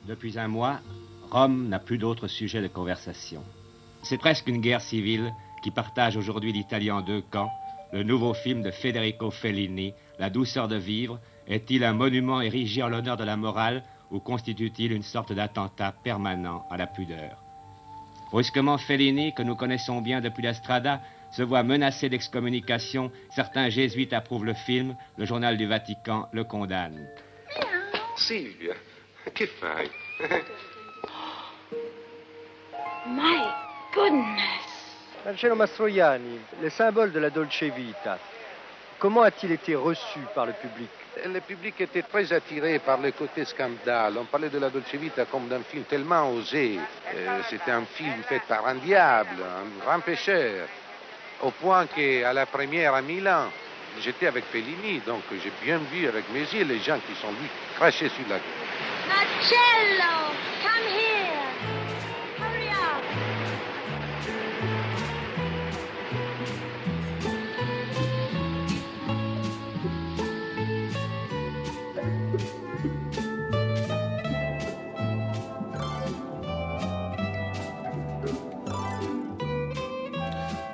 Depuis 0.08 0.38
un 0.38 0.48
mois, 0.48 0.80
Rome 1.30 1.68
n'a 1.68 1.78
plus 1.78 1.98
d'autre 1.98 2.26
sujet 2.26 2.62
de 2.62 2.68
conversation. 2.68 3.42
C'est 4.02 4.16
presque 4.16 4.48
une 4.48 4.62
guerre 4.62 4.80
civile 4.80 5.30
qui 5.62 5.70
partage 5.70 6.16
aujourd'hui 6.16 6.52
l'Italie 6.52 6.90
en 6.90 7.02
deux 7.02 7.20
camps. 7.20 7.52
Le 7.92 8.02
nouveau 8.02 8.32
film 8.32 8.62
de 8.62 8.70
Federico 8.70 9.30
Fellini, 9.30 9.92
La 10.18 10.30
douceur 10.30 10.68
de 10.68 10.76
vivre, 10.76 11.20
est-il 11.46 11.84
un 11.84 11.92
monument 11.92 12.40
érigé 12.40 12.82
en 12.82 12.88
l'honneur 12.88 13.18
de 13.18 13.24
la 13.24 13.36
morale 13.36 13.84
ou 14.10 14.20
constitue-t-il 14.20 14.90
une 14.90 15.02
sorte 15.02 15.34
d'attentat 15.34 15.92
permanent 16.02 16.66
à 16.70 16.78
la 16.78 16.86
pudeur? 16.86 17.36
Brusquement, 18.30 18.78
Fellini, 18.78 19.34
que 19.34 19.42
nous 19.42 19.56
connaissons 19.56 20.00
bien 20.00 20.22
depuis 20.22 20.42
la 20.42 20.54
Strada, 20.54 21.02
se 21.32 21.42
voit 21.42 21.62
menacé 21.62 22.08
d'excommunication. 22.08 23.10
Certains 23.30 23.68
jésuites 23.68 24.12
approuvent 24.12 24.44
le 24.44 24.54
film, 24.54 24.96
le 25.16 25.24
journal 25.24 25.56
du 25.56 25.66
Vatican 25.66 26.28
le 26.32 26.44
condamne. 26.44 27.06
Silvia, 28.16 28.74
che 29.32 29.46
fai? 29.46 29.90
My 33.06 33.42
goodness. 33.94 34.42
Marcello 35.24 35.54
Mastroianni, 35.54 36.40
le 36.60 36.70
symbole 36.70 37.12
de 37.12 37.20
la 37.20 37.30
Dolce 37.30 37.62
Vita, 37.62 38.18
comment 38.98 39.22
a-t-il 39.22 39.52
été 39.52 39.74
reçu 39.74 40.18
par 40.34 40.46
le 40.46 40.52
public? 40.52 40.90
Le 41.24 41.40
public 41.40 41.80
était 41.80 42.02
très 42.02 42.32
attiré 42.32 42.78
par 42.80 42.98
le 42.98 43.12
côté 43.12 43.44
scandale. 43.44 44.14
On 44.18 44.24
parlait 44.24 44.48
de 44.48 44.58
la 44.58 44.70
Dolce 44.70 44.94
Vita 44.94 45.24
comme 45.26 45.46
d'un 45.48 45.62
film 45.62 45.84
tellement 45.84 46.30
osé. 46.30 46.78
Euh, 47.14 47.40
C'était 47.48 47.70
un 47.70 47.84
film 47.84 48.22
fait 48.28 48.40
par 48.48 48.66
un 48.66 48.76
diable, 48.76 49.36
un 49.42 49.84
grand 49.84 50.00
pécheur. 50.00 50.66
Au 51.42 51.50
point 51.50 51.86
qu'à 51.86 52.32
la 52.32 52.46
première 52.46 52.94
à 52.94 53.02
Milan, 53.02 53.50
j'étais 54.00 54.28
avec 54.28 54.44
Fellini, 54.44 55.00
donc 55.04 55.22
j'ai 55.42 55.52
bien 55.62 55.78
vu 55.92 56.06
avec 56.06 56.24
mes 56.32 56.40
yeux 56.40 56.64
les 56.64 56.78
gens 56.78 56.98
qui 57.06 57.20
sont 57.20 57.32
venus 57.32 57.50
cracher 57.76 58.08
sur 58.08 58.28
la 58.28 58.36
gueule. 58.36 60.31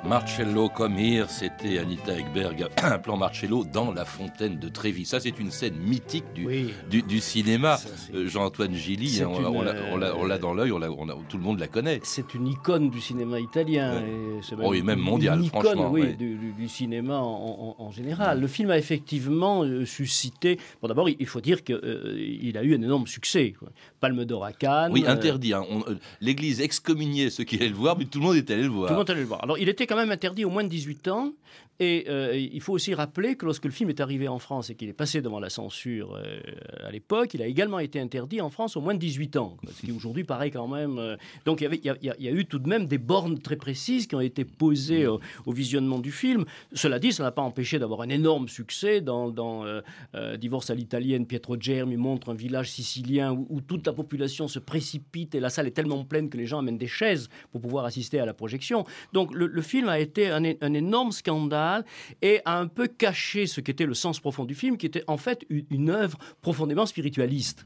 Marcello 0.09 0.69
comme 0.69 0.97
here, 0.97 1.27
c'était 1.29 1.77
Anita 1.77 2.17
Ekberg, 2.17 2.65
un 2.83 2.97
plan 2.97 3.15
Marcello 3.15 3.63
dans 3.63 3.91
la 3.93 4.05
fontaine 4.05 4.57
de 4.57 4.67
Trévis. 4.67 5.05
Ça, 5.05 5.19
c'est 5.19 5.37
une 5.39 5.51
scène 5.51 5.75
mythique 5.75 6.23
du, 6.33 6.47
Oui. 6.47 6.73
du, 6.89 7.03
du 7.03 7.19
cinéma. 7.19 7.77
Euh, 8.15 8.27
Jean-Antoine 8.27 8.73
Gilly, 8.73 9.21
hein, 9.21 9.29
on, 9.31 9.39
l'a- 9.61 9.73
une, 9.73 9.93
on 9.93 9.97
l'a- 9.97 10.35
euh, 10.35 10.37
dans 10.39 10.55
l'œil, 10.55 10.71
tout 11.29 11.37
le 11.37 11.43
monde 11.43 11.59
la 11.59 11.67
connaît. 11.67 11.99
C'est 12.03 12.33
une 12.33 12.47
icône 12.47 12.89
du 12.89 12.99
cinéma 12.99 13.39
italien. 13.39 13.97
Ouais. 14.01 14.07
et 14.09 14.41
c'est 14.41 14.55
Oh, 14.59 14.73
et 14.73 14.81
même 14.81 14.97
mondial, 14.99 15.37
une 15.37 15.45
icône, 15.45 15.61
franchement, 15.61 15.91
Oui, 15.91 16.01
ouais. 16.01 16.13
du, 16.15 16.67
cinéma 16.67 17.19
en, 17.19 17.75
en- 17.79 17.83
en 17.83 17.91
général. 17.91 18.41
Le 18.41 18.47
film 18.47 18.71
a 18.71 18.79
effectivement 18.79 19.63
euh, 19.63 19.85
suscité. 19.85 20.57
Bon, 20.81 20.87
d'abord, 20.87 21.07
il 21.07 21.25
faut 21.27 21.39
dire 21.41 21.63
qu'il 21.63 22.57
a 22.57 22.63
eu 22.63 22.73
un 22.75 22.81
énorme 22.81 23.05
succès. 23.05 23.53
quoi. 23.59 23.69
Palme 23.99 24.25
d'or 24.25 24.43
à 24.43 24.53
Cannes. 24.53 24.91
Oui, 24.91 25.03
euh, 25.05 25.11
interdit. 25.11 25.53
hein. 25.53 25.65
Euh, 25.87 25.95
L'Église 26.19 26.61
excommuniait 26.61 27.29
ceux 27.29 27.43
qui 27.43 27.57
allaient 27.57 27.69
le 27.69 27.75
voir, 27.75 27.95
mais 27.95 28.05
tout 28.05 28.17
le 28.19 28.25
monde 28.25 28.37
est 28.37 28.49
allé 28.49 28.63
le 28.63 28.69
voir. 28.69 28.87
Tout 28.87 28.93
le 28.93 28.97
monde 28.99 29.09
allait 29.11 29.19
le 29.21 29.27
voir. 29.27 29.43
Alors, 29.43 29.59
il 29.59 29.69
était 29.69 29.85
quand 29.85 29.97
même 29.97 29.98
interdit 29.99 30.45
au 30.45 30.49
moins 30.49 30.63
de 30.63 30.69
18 30.69 31.07
ans. 31.09 31.33
Et 31.81 32.05
euh, 32.09 32.35
il 32.35 32.59
faut 32.59 32.73
aussi 32.73 32.93
rappeler 32.93 33.37
que 33.37 33.45
lorsque 33.45 33.63
le 33.63 33.71
film 33.71 33.89
est 33.89 34.01
arrivé 34.01 34.27
en 34.27 34.37
France 34.37 34.69
et 34.69 34.75
qu'il 34.75 34.89
est 34.89 34.93
passé 34.93 35.21
devant 35.21 35.39
la 35.39 35.49
censure 35.49 36.13
euh, 36.17 36.41
à 36.83 36.91
l'époque, 36.91 37.33
il 37.33 37.41
a 37.41 37.47
également 37.47 37.79
été 37.79 38.01
interdit 38.01 38.41
en 38.41 38.49
France 38.49 38.75
au 38.75 38.81
moins 38.81 38.93
de 38.93 38.99
18 38.99 39.37
ans, 39.37 39.55
ce 39.65 39.85
qui 39.85 39.93
aujourd'hui 39.93 40.25
paraît 40.25 40.51
quand 40.51 40.67
même... 40.67 41.17
donc 41.45 41.61
il 41.61 41.79
y, 41.81 42.27
a, 42.27 42.31
eu 42.31 42.45
tout 42.45 42.59
de 42.59 42.67
même 42.67 42.85
des 42.85 42.97
bornes 42.97 43.39
très 43.39 43.55
précises 43.55 44.07
qui 44.07 44.15
ont 44.15 44.19
été 44.19 44.43
posées 44.43 45.07
au, 45.07 45.19
visionnement 45.47 45.99
du 45.99 46.11
film. 46.11 46.43
Cela 46.73 46.99
dit, 46.99 47.13
ça 47.13 47.23
n'a 47.23 47.31
pas 47.31 47.41
empêché 47.41 47.79
d'avoir 47.79 48.01
un 48.01 48.09
énorme 48.09 48.49
succès 48.49 48.99
dans, 48.99 49.33
euh, 49.65 49.81
Divorce 50.37 50.69
à 50.69 50.75
l'italienne, 50.75 51.25
Pietro 51.25 51.55
Germi 51.59 51.95
montre 51.95 52.29
un 52.29 52.35
village 52.35 52.71
sicilien 52.71 53.31
où, 53.31 53.61
toute 53.61 53.87
la 53.87 53.93
population 53.93 54.49
se 54.49 54.59
précipite 54.59 55.33
et 55.33 55.39
la 55.39 55.49
salle 55.49 55.67
est 55.67 55.71
tellement 55.71 56.03
pleine 56.03 56.29
que 56.29 56.37
les 56.37 56.45
gens 56.45 56.59
amènent 56.59 56.77
des 56.77 56.87
chaises 56.87 57.29
pour 57.51 57.61
pouvoir 57.61 57.85
assister 57.85 58.19
à 58.19 58.25
la 58.25 58.33
projection. 58.33 58.85
Donc 59.13 59.33
le, 59.33 59.61
film 59.61 59.87
a 59.87 59.99
été 59.99 60.29
un 60.29 60.73
énorme 60.73 61.11
scandale 61.11 61.68
et 62.21 62.41
a 62.45 62.57
un 62.59 62.67
peu 62.67 62.87
caché 62.87 63.47
ce 63.47 63.61
qu'était 63.61 63.85
le 63.85 63.93
sens 63.93 64.19
profond 64.19 64.45
du 64.45 64.55
film, 64.55 64.77
qui 64.77 64.85
était 64.85 65.03
en 65.07 65.17
fait 65.17 65.45
une, 65.49 65.89
œuvre 65.89 66.17
profondément 66.41 66.85
spiritualiste. 66.85 67.65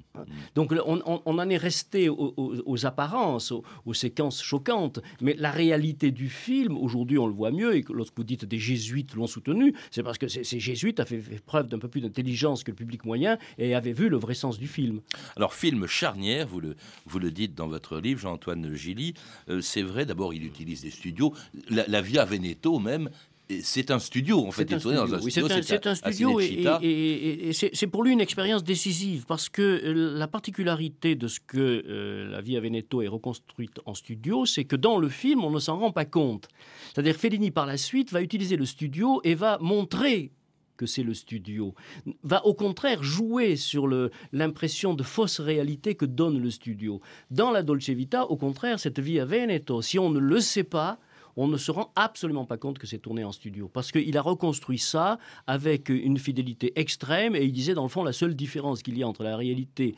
Donc 0.56 0.74
on, 0.86 1.22
en 1.26 1.50
est 1.50 1.58
resté 1.58 2.10
aux, 2.10 2.86
apparences, 2.86 3.52
aux, 3.86 3.94
séquences 3.94 4.42
choquantes, 4.42 5.00
mais 5.22 5.36
la 5.38 5.52
réalité 5.52 6.12
du 6.12 6.30
film, 6.30 6.78
aujourd'hui 6.78 7.18
on 7.18 7.28
le 7.28 7.34
voit 7.34 7.52
mieux, 7.52 7.76
et 7.76 7.84
que 7.84 7.94
lorsque 7.94 8.14
vous 8.16 8.24
dites 8.24 8.46
des 8.46 8.60
jésuites 8.60 9.16
l'ont 9.16 9.28
soutenu, 9.28 9.74
c'est 9.92 10.04
parce 10.04 10.18
que 10.18 10.28
ces, 10.28 10.60
jésuites 10.60 11.00
avaient 11.00 11.20
fait 11.20 11.44
preuve 11.44 11.68
d'un 11.68 11.80
peu 11.80 11.88
plus 11.88 12.02
d'intelligence 12.02 12.64
que 12.64 12.72
le 12.72 12.76
public 12.76 13.06
moyen 13.06 13.38
et 13.58 13.76
avaient 13.76 13.94
vu 13.94 14.10
le 14.10 14.18
vrai 14.18 14.34
sens 14.34 14.58
du 14.58 14.68
film. 14.68 15.02
Alors, 15.36 15.54
film 15.54 15.88
charnière, 15.88 16.48
vous 16.48 17.20
le, 17.20 17.32
dites 17.32 17.56
dans 17.56 17.68
votre 17.68 18.00
livre, 18.00 18.20
Jean-Antoine 18.20 18.76
Gilly. 18.76 19.14
Euh, 19.50 19.62
c'est 19.62 19.82
vrai, 19.82 20.06
d'abord, 20.06 20.34
il 20.34 20.46
utilise 20.46 20.82
des 20.82 20.92
studios. 20.92 21.34
La, 21.70 22.02
Via 22.02 22.26
Veneto, 22.26 22.80
même, 22.80 23.10
c'est 23.62 23.92
un 23.92 24.00
studio, 24.00 24.46
en 24.46 24.52
fait. 24.52 24.68
C'est 24.68 24.76
un 24.76 24.80
tourné 24.80 24.98
dans 24.98 25.04
studio, 25.06 25.18
un 25.20 25.24
oui, 25.24 25.32
studio, 25.32 25.48
c'est 25.62 25.88
un, 25.88 25.90
à- 25.90 25.94
à 25.94 25.96
studio 25.96 26.40
et, 26.40 27.52
c'est 27.54 27.88
pour 27.88 28.04
lui 28.04 28.14
une 28.14 28.22
expérience 28.22 28.64
décisive 28.64 29.26
parce 29.28 29.50
que 29.50 29.62
euh, 29.62 30.18
la 30.18 30.28
particularité 30.28 31.16
de 31.16 31.28
ce 31.28 31.40
que 31.40 31.84
euh, 31.88 32.30
la 32.30 32.42
Via 32.42 32.60
Veneto 32.62 33.02
est 33.02 33.08
reconstruite 33.08 33.80
en 33.86 33.94
studio, 33.94 34.46
c'est 34.46 34.66
que 34.66 34.76
dans 34.76 34.98
le 34.98 35.10
film, 35.10 35.44
on 35.44 35.52
ne 35.52 35.60
s'en 35.60 35.78
rend 35.78 35.92
pas 35.92 36.06
compte. 36.06 36.48
C'est-à-dire 36.94 37.16
Fellini, 37.16 37.52
par 37.52 37.66
la 37.66 37.78
suite, 37.78 38.12
va 38.12 38.22
utiliser 38.22 38.56
le 38.56 38.66
studio 38.66 39.22
et 39.24 39.36
va 39.36 39.58
montrer 39.60 40.32
que 40.78 40.86
c'est 40.88 41.04
le 41.04 41.14
studio, 41.14 41.76
va 42.24 42.46
au 42.46 42.56
contraire 42.56 43.04
jouer 43.04 43.56
sur 43.58 43.88
l'impression 44.32 44.96
de 44.96 45.04
fausse 45.04 45.40
réalité 45.40 45.94
que 45.96 46.06
donne 46.06 46.42
le 46.42 46.50
studio. 46.50 47.00
Dans 47.30 47.52
la 47.52 47.62
Dolce 47.62 47.90
Vita, 47.90 48.26
au 48.26 48.38
contraire, 48.38 48.80
cette 48.80 49.00
Via 49.00 49.24
Veneto, 49.24 49.82
si 49.84 50.00
on 50.00 50.10
ne 50.10 50.20
le 50.20 50.40
sait 50.40 50.64
pas, 50.64 51.00
on 51.36 51.48
ne 51.48 51.58
se 51.58 51.72
rend 51.72 51.92
absolument 51.96 52.46
pas 52.46 52.58
compte 52.58 52.78
que 52.80 52.88
c'est 52.88 53.00
tourné 53.00 53.24
en 53.24 53.32
studio. 53.32 53.70
Parce 53.72 53.92
qu'il 53.92 54.18
a 54.18 54.22
reconstruit 54.22 54.80
ça 54.80 55.18
avec 55.48 55.90
une 55.90 56.18
fidélité 56.18 56.74
extrême 56.80 57.36
et 57.36 57.44
il 57.44 57.52
disait, 57.52 57.74
dans 57.74 57.84
le 57.84 57.90
fond, 57.90 58.04
la 58.04 58.14
seule 58.14 58.36
différence 58.36 58.82
qu'il 58.84 58.98
y 58.98 59.04
a 59.04 59.08
entre 59.08 59.24
la 59.24 59.36
réalité 59.38 59.96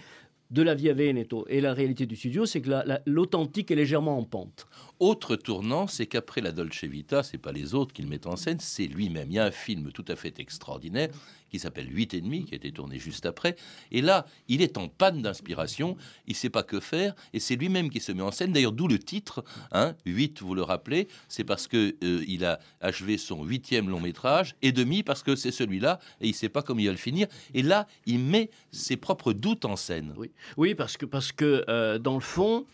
de 0.52 0.62
la 0.62 0.76
Via 0.76 0.94
Veneto 0.94 1.44
et 1.50 1.60
la 1.60 1.74
réalité 1.74 2.06
du 2.06 2.16
studio, 2.16 2.46
c'est 2.46 2.62
que 2.62 2.70
la- 2.70 2.86
la- 2.86 3.02
l'authentique 3.08 3.72
est 3.72 3.76
légèrement 3.76 4.18
en 4.20 4.24
pente. 4.24 4.68
Autre 5.00 5.36
tournant, 5.36 5.88
c'est 5.88 6.06
qu'après 6.06 6.40
la 6.40 6.52
Dolce 6.52 6.84
Vita, 6.84 7.24
c'est 7.24 7.40
pas 7.40 7.52
les 7.52 7.74
autres 7.74 7.94
qui 7.94 8.04
le 8.04 8.08
mettent 8.08 8.28
en 8.28 8.36
scène, 8.36 8.60
c'est 8.60 8.86
lui-même. 8.86 9.30
Il 9.32 9.34
y 9.36 9.40
a 9.40 9.46
un 9.46 9.52
film 9.52 9.92
tout 9.92 10.06
à 10.08 10.16
fait 10.16 10.40
extraordinaire 10.40 11.10
qui 11.50 11.60
s'appelle 11.60 11.88
Huit 11.96 12.14
et 12.14 12.22
demi, 12.22 12.46
qui 12.46 12.54
a 12.54 12.58
été 12.58 12.72
tourné 12.72 13.00
juste 13.00 13.26
après. 13.26 13.56
Et 13.92 14.02
là, 14.02 14.26
il 14.48 14.62
est 14.62 14.78
en 14.78 14.88
panne 14.88 15.22
d'inspiration, 15.22 15.98
il 16.28 16.36
sait 16.36 16.50
pas 16.50 16.64
que 16.64 16.80
faire, 16.80 17.16
et 17.34 17.40
c'est 17.40 17.56
lui-même 17.56 17.90
qui 17.90 18.00
se 18.00 18.12
met 18.12 18.22
en 18.22 18.32
scène. 18.32 18.54
D'ailleurs, 18.54 18.72
d'où 18.72 18.88
le 18.88 19.00
titre, 19.00 19.44
hein, 19.72 19.96
8, 20.06 20.42
vous 20.42 20.56
le 20.56 20.64
rappelez, 20.64 21.08
c'est 21.28 21.44
parce 21.44 21.68
que 21.68 21.96
euh, 22.04 22.24
il 22.28 22.46
a 22.46 22.60
achevé 22.82 23.18
son 23.18 23.44
huitième 23.44 23.90
long 23.90 24.00
métrage, 24.00 24.56
et 24.62 24.72
demi 24.72 25.04
parce 25.04 25.24
que 25.24 25.36
c'est 25.36 25.52
celui-là, 25.52 26.00
et 26.22 26.28
il 26.28 26.34
sait 26.34 26.50
pas 26.50 26.62
comment 26.62 26.80
il 26.80 26.88
va 26.88 26.92
le 26.92 26.98
finir. 26.98 27.28
Et 27.54 27.62
là, 27.62 27.88
il 28.06 28.20
met 28.20 28.50
ses 28.72 28.98
propres 28.98 29.34
doutes 29.34 29.66
en 29.66 29.76
scène. 29.76 30.14
Oui, 30.18 30.32
oui 30.58 30.76
parce 30.76 30.98
que, 30.98 31.06
parce 31.06 31.32
que 31.32 31.64
euh, 31.70 32.00
dans 32.00 32.16
le 32.16 32.22
fond, 32.22 32.66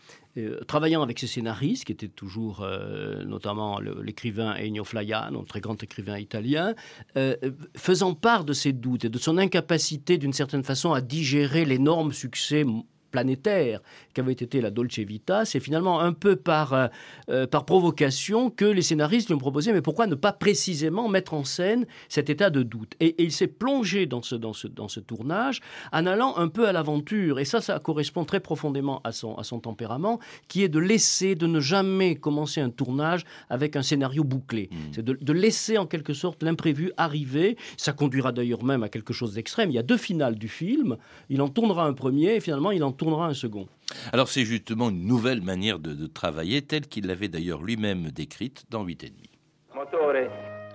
travaillant 0.66 1.02
avec 1.02 1.18
ses 1.18 1.26
scénaristes, 1.26 1.84
qui 1.84 1.92
étaient 1.92 2.08
toujours 2.08 2.62
euh, 2.62 3.24
notamment 3.24 3.80
l'écrivain 3.80 4.54
Ennio 4.54 4.84
Flaiano, 4.84 5.40
un 5.40 5.44
très 5.44 5.60
grand 5.60 5.80
écrivain 5.82 6.18
italien, 6.18 6.74
euh, 7.16 7.36
euh, 7.44 7.50
faisant 7.76 8.14
part 8.14 8.44
de 8.44 8.52
ses 8.52 8.72
doutes 8.72 9.04
et 9.04 9.08
de 9.08 9.18
son 9.18 9.38
incapacité 9.38 10.18
d'une 10.18 10.32
certaine 10.32 10.64
façon 10.64 10.92
à 10.92 11.00
digérer 11.00 11.64
l'énorme 11.64 12.12
succès 12.12 12.64
planétaire 13.12 13.80
qu'avait 14.14 14.32
été 14.32 14.60
la 14.60 14.70
Dolce 14.70 14.98
Vita, 14.98 15.44
c'est 15.44 15.60
finalement 15.60 16.00
un 16.00 16.12
peu 16.12 16.34
par, 16.34 16.72
euh, 16.72 16.86
euh, 17.30 17.46
par 17.46 17.64
provocation 17.64 18.50
que 18.50 18.64
les 18.64 18.82
scénaristes 18.82 19.28
lui 19.28 19.36
ont 19.36 19.38
proposé, 19.38 19.72
mais 19.72 19.82
pourquoi 19.82 20.08
ne 20.08 20.16
pas 20.16 20.32
précisément 20.32 21.08
mettre 21.08 21.34
en 21.34 21.44
scène 21.44 21.86
cet 22.08 22.28
état 22.28 22.50
de 22.50 22.64
doute? 22.64 22.94
Et, 22.98 23.06
et 23.06 23.22
il 23.22 23.32
s'est 23.32 23.46
plongé 23.46 24.06
dans 24.06 24.22
ce, 24.22 24.34
dans, 24.34 24.52
ce, 24.52 24.66
dans 24.66 24.88
ce 24.88 24.98
tournage 24.98 25.60
en 25.92 26.06
allant 26.06 26.36
un 26.36 26.48
peu 26.48 26.66
à 26.66 26.72
l'aventure, 26.72 27.38
et 27.38 27.44
ça, 27.44 27.60
ça 27.60 27.78
correspond 27.78 28.24
très 28.24 28.40
profondément 28.40 29.00
à 29.04 29.12
son, 29.12 29.36
à 29.36 29.44
son 29.44 29.60
tempérament, 29.60 30.18
qui 30.48 30.64
est 30.64 30.68
de 30.68 30.80
laisser, 30.80 31.36
de 31.36 31.46
ne 31.46 31.60
jamais 31.60 32.16
commencer 32.16 32.60
un 32.60 32.70
tournage 32.70 33.24
avec 33.48 33.76
un 33.76 33.82
scénario 33.82 34.24
bouclé. 34.24 34.70
C'est 34.92 35.04
de, 35.04 35.12
de 35.20 35.32
laisser 35.32 35.76
en 35.76 35.86
quelque 35.86 36.14
sorte 36.14 36.42
l'imprévu 36.42 36.90
arriver. 36.96 37.56
Ça 37.76 37.92
conduira 37.92 38.32
d'ailleurs 38.32 38.64
même 38.64 38.82
à 38.82 38.88
quelque 38.88 39.12
chose 39.12 39.34
d'extrême. 39.34 39.70
Il 39.70 39.74
y 39.74 39.78
a 39.78 39.82
deux 39.82 39.98
finales 39.98 40.36
du 40.36 40.48
film. 40.48 40.96
Il 41.28 41.42
en 41.42 41.48
tournera 41.48 41.84
un 41.84 41.92
premier 41.92 42.36
et 42.36 42.40
finalement 42.40 42.70
il 42.70 42.82
en 42.82 42.92
tournera 43.02 43.26
un 43.26 43.34
second. 43.34 43.66
Alors 44.12 44.28
c'est 44.28 44.44
justement 44.44 44.90
une 44.90 45.06
nouvelle 45.06 45.42
manière 45.42 45.78
de, 45.78 45.94
de 45.94 46.06
travailler, 46.06 46.62
telle 46.62 46.86
qu'il 46.86 47.06
l'avait 47.06 47.28
d'ailleurs 47.28 47.62
lui-même 47.62 48.10
décrite 48.10 48.64
dans 48.70 48.84
Huit 48.84 49.04
et 49.04 49.10
demi. 49.10 49.30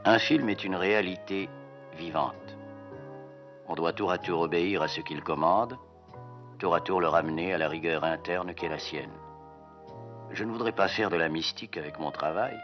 Un 0.05 0.19
film 0.19 0.49
est 0.49 0.63
une 0.63 0.75
réalité 0.75 1.49
vivante. 1.97 2.33
On 3.67 3.75
doit 3.75 3.93
tour 3.93 4.11
à 4.11 4.17
tour 4.17 4.41
obéir 4.41 4.81
à 4.81 4.87
ce 4.87 5.01
qu'il 5.01 5.21
commande, 5.21 5.77
tour 6.59 6.75
à 6.75 6.81
tour 6.81 7.01
le 7.01 7.07
ramener 7.07 7.53
à 7.53 7.57
la 7.57 7.67
rigueur 7.67 8.03
interne 8.03 8.53
qui 8.53 8.65
est 8.65 8.69
la 8.69 8.79
sienne. 8.79 9.11
Je 10.31 10.43
ne 10.43 10.51
voudrais 10.51 10.71
pas 10.71 10.87
faire 10.87 11.09
de 11.09 11.17
la 11.17 11.29
mystique 11.29 11.77
avec 11.77 11.99
mon 11.99 12.11
travail, 12.11 12.57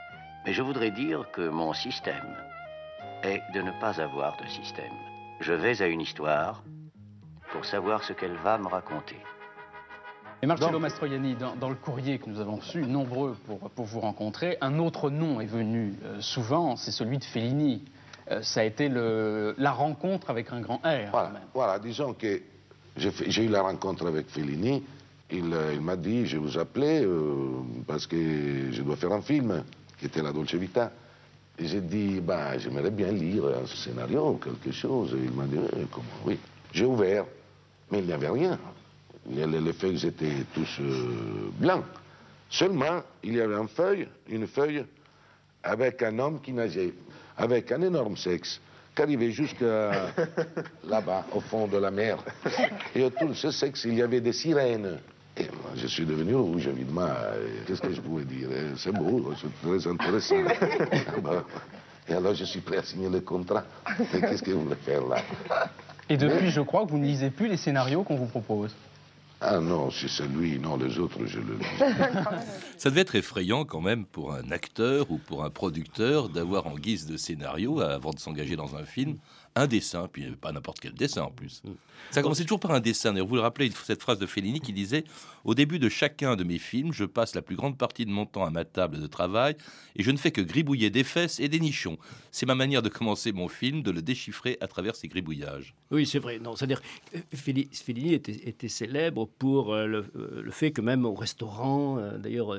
mais 0.45 0.53
je 0.53 0.61
voudrais 0.61 0.91
dire 0.91 1.29
que 1.31 1.49
mon 1.49 1.73
système 1.73 2.35
est 3.23 3.41
de 3.53 3.61
ne 3.61 3.71
pas 3.79 3.99
avoir 4.01 4.37
de 4.37 4.47
système. 4.47 4.93
Je 5.39 5.53
vais 5.53 5.81
à 5.81 5.87
une 5.87 6.01
histoire 6.01 6.63
pour 7.51 7.65
savoir 7.65 8.03
ce 8.03 8.13
qu'elle 8.13 8.35
va 8.37 8.57
me 8.57 8.67
raconter. 8.67 9.17
Et 10.43 10.45
Marcello 10.45 10.77
Mastroianni, 10.77 11.35
dans, 11.35 11.55
dans 11.55 11.69
le 11.69 11.75
courrier 11.75 12.19
que 12.19 12.29
nous 12.29 12.41
avons 12.41 12.57
reçu, 12.57 12.81
nombreux 12.81 13.37
pour, 13.45 13.59
pour 13.69 13.85
vous 13.85 14.01
rencontrer, 14.01 14.57
un 14.59 14.77
autre 14.77 15.09
nom 15.09 15.39
est 15.39 15.45
venu 15.45 15.93
euh, 16.03 16.19
souvent, 16.19 16.75
c'est 16.75 16.91
celui 16.91 17.17
de 17.17 17.23
Fellini. 17.23 17.81
Euh, 18.29 18.41
ça 18.41 18.59
a 18.59 18.63
été 18.65 18.89
le, 18.89 19.55
la 19.57 19.71
rencontre 19.71 20.29
avec 20.29 20.51
un 20.51 20.59
grand 20.59 20.81
R. 20.83 21.11
Voilà, 21.11 21.31
voilà, 21.53 21.79
disons 21.79 22.13
que 22.13 22.41
j'ai 22.97 23.45
eu 23.45 23.47
la 23.47 23.61
rencontre 23.61 24.05
avec 24.05 24.27
Fellini. 24.27 24.83
Il, 25.31 25.53
euh, 25.53 25.75
il 25.75 25.79
m'a 25.79 25.95
dit, 25.95 26.25
je 26.25 26.37
vous 26.37 26.57
appelais 26.57 27.05
euh, 27.05 27.61
parce 27.87 28.05
que 28.05 28.69
je 28.69 28.81
dois 28.81 28.97
faire 28.97 29.13
un 29.13 29.21
film 29.21 29.63
qui 29.97 30.07
était 30.07 30.21
La 30.21 30.33
Dolce 30.33 30.55
Vita. 30.55 30.91
Et 31.57 31.67
j'ai 31.67 31.79
dit, 31.79 32.19
bah, 32.19 32.57
j'aimerais 32.57 32.91
bien 32.91 33.13
lire 33.13 33.45
un 33.45 33.65
scénario, 33.65 34.33
quelque 34.43 34.73
chose. 34.73 35.13
Et 35.13 35.23
il 35.23 35.31
m'a 35.31 35.45
dit, 35.45 35.55
Eh, 35.77 35.85
comment, 35.89 36.05
oui. 36.25 36.37
J'ai 36.73 36.83
ouvert, 36.83 37.23
mais 37.89 37.99
il 37.99 38.07
n'y 38.07 38.11
avait 38.11 38.27
rien. 38.27 38.59
Les, 39.29 39.45
les- 39.47 39.61
les 39.61 39.73
feuilles 39.73 40.05
étaient 40.05 40.45
tous 40.53 40.77
euh, 40.81 41.49
blancs. 41.59 41.83
Seulement, 42.49 43.01
il 43.23 43.35
y 43.35 43.41
avait 43.41 43.55
une 43.55 43.67
feuille, 43.67 44.07
une 44.29 44.47
feuille 44.47 44.85
avec 45.63 46.03
un 46.03 46.19
homme 46.19 46.41
qui 46.41 46.51
nageait, 46.53 46.93
avec 47.37 47.71
un 47.71 47.81
énorme 47.81 48.17
sexe, 48.17 48.59
qui 48.95 49.01
arrivait 49.01 49.31
jusqu'à 49.31 50.09
là-bas, 50.87 51.25
au 51.33 51.39
fond 51.39 51.67
de 51.67 51.77
la 51.77 51.89
mer. 51.89 52.17
Et 52.93 53.03
autour 53.03 53.29
de 53.29 53.33
ce 53.33 53.49
sexe, 53.49 53.85
il 53.85 53.95
y 53.95 54.01
avait 54.01 54.21
des 54.21 54.33
sirènes. 54.33 54.99
Et 55.35 55.45
moi, 55.45 55.71
je 55.75 55.87
suis 55.87 56.05
devenu 56.05 56.35
rouge, 56.35 56.67
évidemment. 56.67 57.09
Qu'est-ce 57.65 57.81
que 57.81 57.91
je 57.93 58.01
pouvais 58.01 58.25
dire 58.25 58.49
Eh, 58.51 58.73
C'est 58.77 58.91
beau, 58.91 59.33
c'est 59.41 59.67
très 59.67 59.89
intéressant. 59.89 60.35
Et 62.07 62.13
alors, 62.13 62.35
je 62.35 62.43
suis 62.43 62.59
prêt 62.59 62.77
à 62.77 62.83
signer 62.83 63.09
le 63.09 63.21
contrat. 63.21 63.63
Et 64.13 64.19
qu'est-ce 64.19 64.43
que 64.43 64.51
vous 64.51 64.63
voulez 64.65 64.75
faire 64.75 65.05
là? 65.07 65.17
Et 66.09 66.17
depuis, 66.17 66.49
je 66.51 66.59
crois 66.61 66.85
que 66.85 66.91
vous 66.91 66.97
ne 66.97 67.05
lisez 67.05 67.29
plus 67.31 67.47
les 67.47 67.55
scénarios 67.57 68.03
qu'on 68.03 68.17
vous 68.17 68.25
propose. 68.27 68.75
Ah 69.45 69.59
non, 69.59 69.89
c'est 69.91 70.25
lui, 70.25 70.57
non, 70.57 70.77
les 70.77 70.97
autres, 70.99 71.25
je 71.25 71.39
le. 71.39 71.59
Ça 72.77 72.89
devait 72.89 73.01
être 73.01 73.15
effrayant 73.15 73.65
quand 73.65 73.81
même 73.81 74.05
pour 74.05 74.33
un 74.33 74.51
acteur 74.51 75.11
ou 75.11 75.17
pour 75.17 75.43
un 75.43 75.49
producteur 75.49 76.29
d'avoir 76.29 76.65
en 76.65 76.75
guise 76.75 77.07
de 77.07 77.17
scénario, 77.17 77.81
avant 77.81 78.11
de 78.11 78.19
s'engager 78.19 78.55
dans 78.55 78.77
un 78.77 78.85
film, 78.85 79.17
un 79.55 79.67
dessin, 79.67 80.07
puis 80.11 80.25
pas 80.35 80.51
n'importe 80.51 80.79
quel 80.79 80.93
dessin 80.93 81.23
en 81.23 81.31
plus. 81.31 81.61
Ça 82.11 82.21
commençait 82.21 82.43
toujours 82.43 82.59
par 82.59 82.71
un 82.71 82.79
dessin. 82.79 83.11
D'ailleurs, 83.13 83.27
vous 83.27 83.35
le 83.35 83.41
rappelez, 83.41 83.71
cette 83.83 84.01
phrase 84.01 84.17
de 84.19 84.25
Fellini 84.25 84.59
qui 84.59 84.73
disait 84.73 85.03
Au 85.43 85.53
début 85.53 85.79
de 85.79 85.89
chacun 85.89 86.35
de 86.35 86.43
mes 86.43 86.57
films, 86.57 86.91
je 86.91 87.05
passe 87.05 87.35
la 87.35 87.41
plus 87.41 87.55
grande 87.55 87.77
partie 87.77 88.05
de 88.05 88.09
mon 88.11 88.25
temps 88.25 88.45
à 88.45 88.49
ma 88.49 88.65
table 88.65 88.99
de 88.99 89.07
travail 89.07 89.55
et 89.95 90.03
je 90.03 90.09
ne 90.11 90.17
fais 90.17 90.31
que 90.31 90.41
gribouiller 90.41 90.89
des 90.89 91.03
fesses 91.03 91.39
et 91.39 91.49
des 91.49 91.59
nichons. 91.59 91.97
C'est 92.31 92.45
ma 92.47 92.55
manière 92.55 92.81
de 92.81 92.89
commencer 92.89 93.31
mon 93.31 93.47
film, 93.47 93.83
de 93.83 93.91
le 93.91 94.01
déchiffrer 94.01 94.57
à 94.59 94.67
travers 94.67 94.95
ces 94.95 95.07
gribouillages. 95.07 95.75
Oui, 95.91 96.05
c'est 96.07 96.19
vrai. 96.19 96.39
Non, 96.39 96.55
c'est-à-dire, 96.55 96.81
euh, 97.15 97.19
Felli- 97.35 97.69
Fellini 97.71 98.13
était, 98.13 98.49
était 98.49 98.67
célèbre 98.67 99.29
pour 99.37 99.73
euh, 99.73 99.85
le, 99.85 100.05
euh, 100.15 100.41
le, 100.41 100.51
fait 100.51 100.71
que 100.71 100.81
même 100.81 101.05
au 101.05 101.13
restaurant, 101.13 101.99
d'ailleurs, 102.17 102.55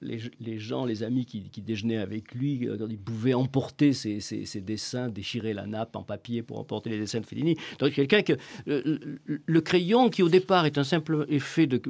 les, 0.00 0.18
les, 0.40 0.58
gens, 0.58 0.84
les 0.86 1.02
amis 1.02 1.26
qui, 1.26 1.50
qui 1.50 1.60
déjeunaient 1.60 1.98
avec 1.98 2.34
lui, 2.34 2.66
ils 2.88 2.98
pouvaient 2.98 3.34
emporter 3.34 3.92
ses, 3.92 4.20
ses, 4.20 4.46
ses, 4.46 4.60
dessins, 4.60 5.08
déchirer 5.08 5.52
la 5.52 5.66
nappe 5.66 5.94
en 5.96 6.02
papier 6.02 6.37
pour 6.42 6.58
emporter 6.58 6.90
les 6.90 6.98
dessins 6.98 7.20
de 7.20 7.26
Fellini. 7.26 7.56
Donc 7.78 7.92
quelqu'un 7.92 8.22
que 8.22 8.34
le, 8.66 9.60
crayon, 9.60 10.08
qui 10.08 10.22
au 10.22 10.28
départ 10.28 10.66
est 10.66 10.78
un 10.78 10.84
simple 10.84 11.26
effet 11.28 11.66
de, 11.66 11.80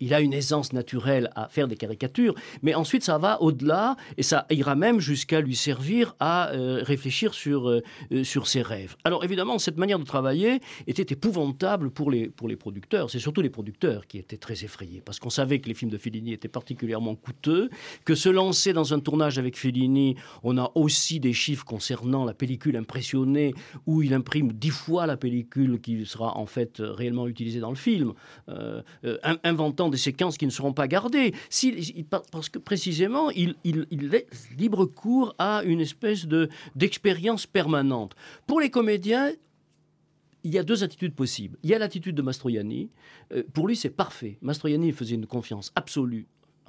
il, 0.00 0.14
a 0.14 0.20
une 0.20 0.32
aisance 0.32 0.72
naturelle 0.72 1.30
à 1.34 1.48
faire 1.48 1.68
des 1.68 1.76
caricatures, 1.76 2.34
mais 2.62 2.74
ensuite 2.74 3.02
ça 3.02 3.18
va 3.18 3.40
au-delà 3.42 3.96
et 4.16 4.22
ça 4.22 4.46
ira 4.50 4.74
même 4.74 5.00
jusqu'à 5.00 5.40
lui 5.40 5.56
servir 5.56 6.14
à 6.20 6.50
euh, 6.50 6.80
réfléchir 6.82 7.34
sur 7.34 7.68
euh, 7.68 7.82
sur 8.22 8.46
ses 8.46 8.62
rêves. 8.62 8.96
Alors 9.04 9.24
évidemment, 9.24 9.58
cette 9.58 9.76
manière 9.76 9.98
de 9.98 10.04
travailler 10.04 10.60
était 10.86 11.12
épouvantable 11.12 11.90
pour 11.90 12.10
les 12.10 12.28
pour 12.28 12.48
les 12.48 12.56
producteurs. 12.56 13.10
C'est 13.10 13.18
surtout 13.18 13.42
les 13.42 13.50
producteurs 13.50 14.06
qui 14.06 14.18
étaient 14.18 14.36
très 14.36 14.64
effrayés 14.64 15.02
parce 15.04 15.18
qu'on 15.18 15.30
savait 15.30 15.60
que 15.60 15.68
les 15.68 15.74
films 15.74 15.90
de 15.90 15.98
Fellini 15.98 16.32
étaient 16.32 16.48
particulièrement 16.48 17.14
coûteux, 17.14 17.70
que 18.04 18.14
se 18.14 18.28
lancer 18.28 18.72
dans 18.72 18.94
un 18.94 19.00
tournage 19.00 19.38
avec 19.38 19.56
Fellini, 19.56 20.16
on 20.42 20.58
a 20.58 20.70
aussi 20.74 21.20
des 21.20 21.32
chiffres 21.32 21.64
concernant 21.64 22.24
la 22.24 22.34
pellicule 22.34 22.76
impressionnée 22.76 23.54
où 23.86 24.02
il 24.02 24.14
imprime 24.14 24.52
dix 24.52 24.70
fois 24.70 25.06
la 25.06 25.16
pellicule 25.16 25.80
qui 25.80 26.04
sera 26.06 26.36
en 26.36 26.46
fait 26.46 26.76
réellement 26.78 27.26
utilisée 27.26 27.60
dans 27.60 27.70
le 27.70 27.76
film, 27.76 28.12
euh, 28.48 28.82
euh, 29.04 29.18
inventant 29.44 29.88
des 29.88 29.96
séquences 29.96 30.38
qui 30.38 30.46
ne 30.46 30.50
seront 30.50 30.72
pas 30.72 30.88
gardées. 30.88 31.34
Parce 32.30 32.48
que 32.48 32.58
précisément, 32.58 33.30
il 33.30 33.56
laisse 33.64 34.48
libre 34.56 34.86
cours 34.86 35.34
à 35.38 35.62
une 35.64 35.80
espèce 35.80 36.26
de 36.26 36.48
d'expérience 36.74 37.46
permanente. 37.46 38.14
Pour 38.46 38.60
les 38.60 38.70
comédiens, 38.70 39.32
il 40.46 40.54
y 40.54 40.58
a 40.58 40.62
deux 40.62 40.84
attitudes 40.84 41.14
possibles. 41.14 41.58
Il 41.64 41.70
y 41.70 41.74
a 41.74 41.78
l'attitude 41.78 42.14
de 42.14 42.22
Mastroianni. 42.22 42.90
Euh, 43.32 43.42
pour 43.52 43.66
lui, 43.66 43.74
c'est 43.74 43.90
parfait. 43.90 44.38
Mastroianni 44.42 44.92
faisait 44.92 45.16
une 45.16 45.26
confiance 45.26 45.72
absolue 45.74 46.26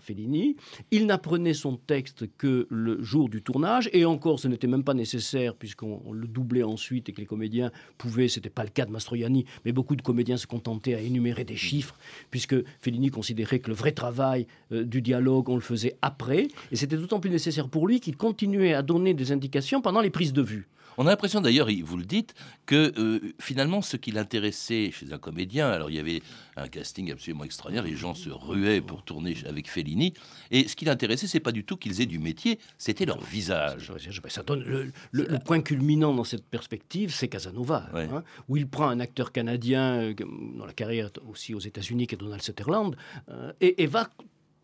Fellini. 0.07 0.55
Il 0.91 1.05
n'apprenait 1.05 1.53
son 1.53 1.75
texte 1.75 2.25
que 2.37 2.65
le 2.69 3.03
jour 3.03 3.27
du 3.27 3.41
tournage, 3.41 3.89
et 3.91 4.05
encore, 4.05 4.39
ce 4.39 4.47
n'était 4.47 4.67
même 4.67 4.85
pas 4.85 4.93
nécessaire, 4.93 5.53
puisqu'on 5.55 6.13
le 6.13 6.27
doublait 6.27 6.63
ensuite 6.63 7.09
et 7.09 7.11
que 7.11 7.19
les 7.19 7.25
comédiens 7.25 7.71
pouvaient, 7.97 8.29
ce 8.29 8.39
n'était 8.39 8.49
pas 8.49 8.63
le 8.63 8.69
cas 8.69 8.85
de 8.85 8.91
Mastroianni, 8.91 9.45
mais 9.65 9.73
beaucoup 9.73 9.97
de 9.97 10.01
comédiens 10.01 10.37
se 10.37 10.47
contentaient 10.47 10.95
à 10.95 11.01
énumérer 11.01 11.43
des 11.43 11.57
chiffres, 11.57 11.97
puisque 12.31 12.55
Fellini 12.79 13.09
considérait 13.09 13.59
que 13.59 13.69
le 13.69 13.75
vrai 13.75 13.91
travail 13.91 14.47
euh, 14.71 14.85
du 14.85 15.01
dialogue, 15.01 15.49
on 15.49 15.55
le 15.55 15.61
faisait 15.61 15.97
après, 16.01 16.47
et 16.71 16.75
c'était 16.77 16.95
d'autant 16.95 17.19
plus 17.19 17.29
nécessaire 17.29 17.67
pour 17.67 17.87
lui 17.87 17.99
qu'il 17.99 18.15
continuait 18.15 18.73
à 18.73 18.81
donner 18.81 19.13
des 19.13 19.33
indications 19.33 19.81
pendant 19.81 20.01
les 20.01 20.09
prises 20.09 20.33
de 20.33 20.41
vue. 20.41 20.67
On 20.97 21.05
a 21.05 21.11
l'impression 21.11 21.41
d'ailleurs, 21.41 21.67
vous 21.83 21.97
le 21.97 22.05
dites, 22.05 22.33
que 22.65 22.91
euh, 22.97 23.33
finalement 23.39 23.81
ce 23.81 23.97
qui 23.97 24.11
l'intéressait 24.11 24.91
chez 24.91 25.13
un 25.13 25.19
comédien, 25.19 25.69
alors 25.69 25.89
il 25.89 25.95
y 25.95 25.99
avait 25.99 26.21
un 26.55 26.67
casting 26.67 27.11
absolument 27.11 27.43
extraordinaire, 27.43 27.83
les 27.83 27.95
gens 27.95 28.15
se 28.15 28.29
ruaient 28.29 28.81
pour 28.81 29.03
tourner 29.03 29.35
avec 29.47 29.69
Fellini, 29.69 30.13
et 30.49 30.67
ce 30.67 30.75
qui 30.75 30.85
l'intéressait, 30.85 31.27
c'est 31.27 31.39
pas 31.39 31.51
du 31.51 31.63
tout 31.63 31.77
qu'ils 31.77 32.01
aient 32.01 32.07
du 32.07 32.19
métier, 32.19 32.59
c'était 32.77 33.05
leur 33.05 33.21
visage. 33.21 33.93
Ça 34.27 34.43
donne 34.43 34.63
le, 34.63 34.91
le, 35.11 35.25
le, 35.25 35.39
point 35.39 35.61
culminant 35.61 36.13
dans 36.13 36.23
cette 36.23 36.45
perspective, 36.45 37.13
c'est 37.13 37.27
Casanova, 37.27 37.89
ouais. 37.93 38.09
hein, 38.11 38.23
où 38.47 38.57
il 38.57 38.67
prend 38.67 38.89
un 38.89 38.99
acteur 38.99 39.31
canadien 39.31 40.01
euh, 40.01 40.13
dont 40.13 40.65
la 40.65 40.73
carrière 40.73 41.11
aussi 41.29 41.53
aux 41.53 41.59
États-Unis, 41.59 42.07
qui 42.07 42.15
est 42.15 42.17
Donald 42.17 42.41
Sutherland, 42.41 42.95
euh, 43.29 43.53
et, 43.61 43.83
et 43.83 43.87
va 43.87 44.09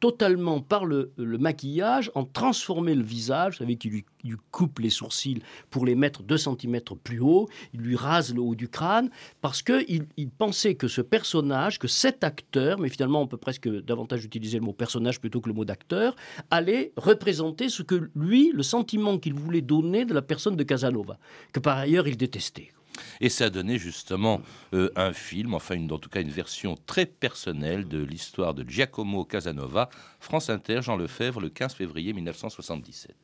totalement 0.04 0.60
par 0.60 0.84
le, 0.84 1.14
maquillage, 1.18 2.12
en 2.14 2.26
transformer 2.26 2.94
le 2.94 3.04
visage. 3.04 3.54
Vous 3.54 3.60
savez 3.60 3.78
qu'il 3.78 3.92
lui, 3.92 4.06
lui, 4.26 4.36
coupe 4.52 4.80
les 4.80 4.90
sourcils 4.90 5.42
pour 5.70 5.86
les 5.86 5.96
mettre 5.96 6.24
2 6.24 6.36
cm 6.36 6.82
plus 7.02 7.22
haut. 7.22 7.48
Il 7.74 7.80
lui 7.80 7.96
rase 7.96 8.36
le 8.36 8.42
haut 8.42 8.54
du 8.54 8.68
crâne 8.68 9.10
parce 9.40 9.62
qu'il 9.62 10.06
il 10.18 10.30
pensait 10.30 10.76
que 10.76 10.90
ce 10.90 11.00
personnage, 11.00 11.80
que 11.80 11.88
cet 11.88 12.26
acteur, 12.26 12.80
mais 12.80 12.90
finalement 12.90 13.22
on 13.22 13.28
peut 13.28 13.38
presque 13.38 13.70
davantage 13.70 14.26
utiliser 14.26 14.60
le 14.60 14.66
mot 14.66 14.74
personnage 14.74 15.22
plutôt 15.22 15.40
que 15.40 15.48
le 15.48 15.56
mot 15.56 15.64
d'acteur, 15.64 16.18
allait 16.52 16.92
représenter 16.98 17.70
ce 17.70 17.82
que 17.82 18.10
lui, 18.14 18.52
le 18.54 18.64
sentiment 18.64 19.18
qu'il 19.18 19.36
voulait 19.36 19.62
donner 19.62 20.04
de 20.04 20.14
la 20.14 20.22
personne 20.22 20.58
de 20.58 20.64
Casanova, 20.64 21.18
que 21.54 21.62
par 21.62 21.78
ailleurs 21.78 22.10
il 22.10 22.18
détestait. 22.18 22.74
Et 23.22 23.30
ça 23.30 23.46
a 23.46 23.50
donné 23.50 23.78
justement 23.78 24.42
euh, 24.74 24.92
un 24.96 25.14
film, 25.14 25.54
enfin 25.54 25.78
en 25.90 25.98
tout 25.98 26.10
cas 26.10 26.22
une 26.22 26.30
version 26.30 26.76
très 26.86 27.06
personnelle 27.06 27.88
de 27.88 28.04
l'histoire 28.04 28.54
de 28.54 28.68
Giacomo 28.68 29.26
Casanova, 29.26 29.90
France 30.20 30.50
Inter, 30.50 30.82
Jean 30.82 30.96
Lefebvre, 30.96 31.42
le 31.42 31.50
15 31.50 31.76
février 31.76 32.14
1977. 32.14 33.16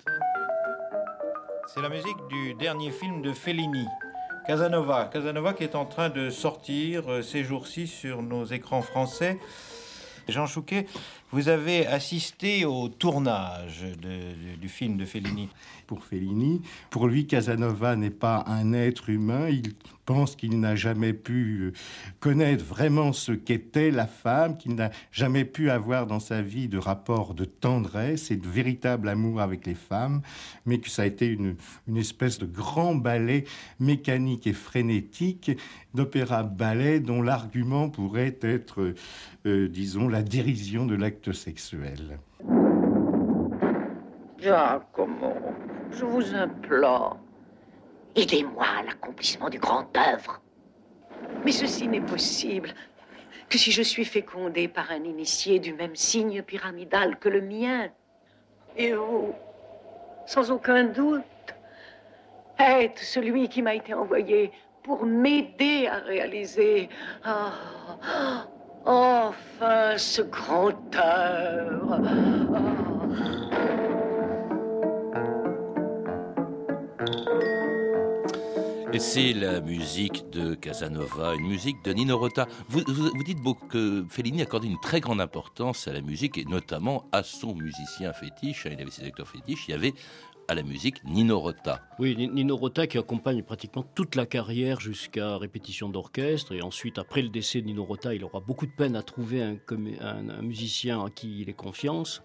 C'est 1.74 1.82
la 1.82 1.90
musique 1.90 2.18
du 2.30 2.56
dernier 2.56 2.92
film 2.92 3.22
de 3.22 3.32
Fellini, 3.32 3.86
Casanova. 4.48 5.10
Casanova 5.12 5.54
qui 5.54 5.64
est 5.64 5.76
en 5.76 5.86
train 5.86 6.10
de 6.10 6.30
sortir 6.30 7.12
euh, 7.12 7.22
ces 7.22 7.44
jours-ci 7.44 7.88
sur 7.88 8.24
nos 8.24 8.46
écrans 8.46 8.82
français. 8.82 9.38
Jean 10.28 10.46
Chouquet, 10.46 10.86
vous 11.32 11.48
avez 11.48 11.86
assisté 11.86 12.66
au 12.66 12.90
tournage 12.90 13.86
du 14.60 14.68
film 14.68 14.98
de 14.98 15.06
Fellini. 15.06 15.50
Pour 15.86 16.04
Fellini, 16.04 16.62
pour 16.90 17.08
lui, 17.08 17.26
Casanova 17.26 17.96
n'est 17.96 18.10
pas 18.10 18.44
un 18.48 18.74
être 18.74 19.10
humain. 19.10 19.50
Il 19.50 19.74
pense 20.06 20.36
qu'il 20.36 20.60
n'a 20.60 20.76
jamais 20.76 21.14
pu 21.14 21.74
connaître 22.20 22.66
vraiment 22.66 23.14
ce 23.14 23.32
qu'était 23.32 23.92
la 23.92 24.08
femme, 24.08 24.58
qu'il 24.58 24.74
n'a 24.74 24.90
jamais 25.12 25.46
pu 25.46 25.70
avoir 25.70 26.08
dans 26.08 26.20
sa 26.20 26.42
vie 26.42 26.68
de 26.68 26.80
rapport 26.80 27.36
de 27.36 27.46
tendresse 27.46 28.32
et 28.32 28.36
de 28.36 28.48
véritable 28.48 29.08
amour 29.08 29.40
avec 29.40 29.68
les 29.68 29.76
femmes, 29.76 30.22
mais 30.66 30.80
que 30.80 30.90
ça 30.90 31.04
a 31.04 31.06
été 31.06 31.28
une, 31.28 31.56
une 31.88 31.98
espèce 31.98 32.40
de 32.40 32.48
grand 32.48 32.96
ballet 32.96 33.46
mécanique 33.80 34.48
et 34.48 34.54
frénétique 34.54 35.52
d'opéra-ballet 35.94 37.00
dont 37.00 37.22
l'argument 37.22 37.90
pourrait 37.90 38.38
être, 38.42 38.94
euh, 39.46 39.68
disons, 39.68 40.08
la 40.08 40.22
dérision 40.22 40.86
de 40.86 40.96
je 45.92 46.06
vous 46.06 46.36
implore, 46.36 47.18
aidez-moi 48.16 48.66
à 48.80 48.84
l'accomplissement 48.84 49.50
du 49.50 49.60
grand 49.60 49.86
œuvre. 49.98 50.42
Mais 51.44 51.52
ceci 51.52 51.88
n'est 51.88 52.02
possible 52.02 52.74
que 53.50 53.58
si 53.58 53.72
je 53.72 53.82
suis 53.82 54.06
fécondé 54.06 54.68
par 54.68 54.92
un 54.92 55.04
initié 55.04 55.60
du 55.60 55.74
même 55.74 55.96
signe 55.96 56.42
pyramidal 56.42 57.18
que 57.18 57.30
le 57.30 57.42
mien. 57.42 57.90
Et 58.78 58.94
vous, 58.94 59.34
sans 60.26 60.52
aucun 60.52 60.86
doute, 60.86 61.24
êtes 62.58 63.00
celui 63.00 63.50
qui 63.50 63.62
m'a 63.62 63.76
été 63.76 63.94
envoyé 63.94 64.52
pour 64.84 65.06
m'aider 65.06 65.88
à 65.88 65.98
réaliser. 65.98 66.90
Oh, 67.28 68.59
enfin, 68.86 69.98
ce 69.98 70.22
grand 70.22 70.96
œuvre. 70.96 72.02
Oh. 72.52 72.90
Et 78.92 78.98
c'est 78.98 79.34
la 79.34 79.62
musique 79.62 80.32
de 80.32 80.56
Casanova, 80.56 81.36
une 81.36 81.48
musique 81.48 81.84
de 81.86 81.94
Nino 81.94 82.18
Rota. 82.18 82.48
Vous 82.70 82.84
dites 83.24 83.40
beaucoup 83.40 83.68
que 83.68 84.04
Fellini 84.10 84.42
accordait 84.42 84.68
une 84.68 84.80
très 84.80 85.00
grande 85.00 85.22
importance 85.22 85.88
à 85.88 85.94
la 85.94 86.02
musique 86.02 86.40
et 86.40 86.46
notamment 86.46 87.06
à 87.12 87.22
son 87.22 87.54
musicien 87.54 88.14
fétiche. 88.14 88.66
Il 88.66 88.82
avait 88.82 88.90
ses 88.90 89.06
acteurs 89.06 89.28
fétiches. 89.28 89.66
Il 89.68 89.72
y 89.72 89.74
avait 89.76 89.94
à 90.50 90.56
la 90.56 90.64
musique 90.64 91.04
Nino 91.06 91.40
Rota. 91.40 91.84
Oui, 92.00 92.16
Nino 92.18 92.58
Rota 92.58 92.88
qui 92.88 92.98
accompagne 92.98 93.44
pratiquement 93.44 93.86
toute 93.94 94.16
la 94.16 94.26
carrière 94.26 94.80
jusqu'à 94.80 95.38
répétition 95.38 95.90
d'orchestre 95.90 96.54
et 96.54 96.64
ensuite 96.64 96.98
après 96.98 97.22
le 97.22 97.30
décès 97.30 97.62
de 97.62 97.68
Nino 97.68 97.84
Rota, 97.84 98.16
il 98.16 98.24
aura 98.24 98.40
beaucoup 98.40 98.66
de 98.66 98.72
peine 98.72 98.96
à 98.96 99.04
trouver 99.04 99.44
un, 99.44 100.42
musicien 100.42 101.06
à 101.06 101.12
qui 101.12 101.42
il 101.42 101.50
ait 101.50 101.54
confiance 101.54 102.24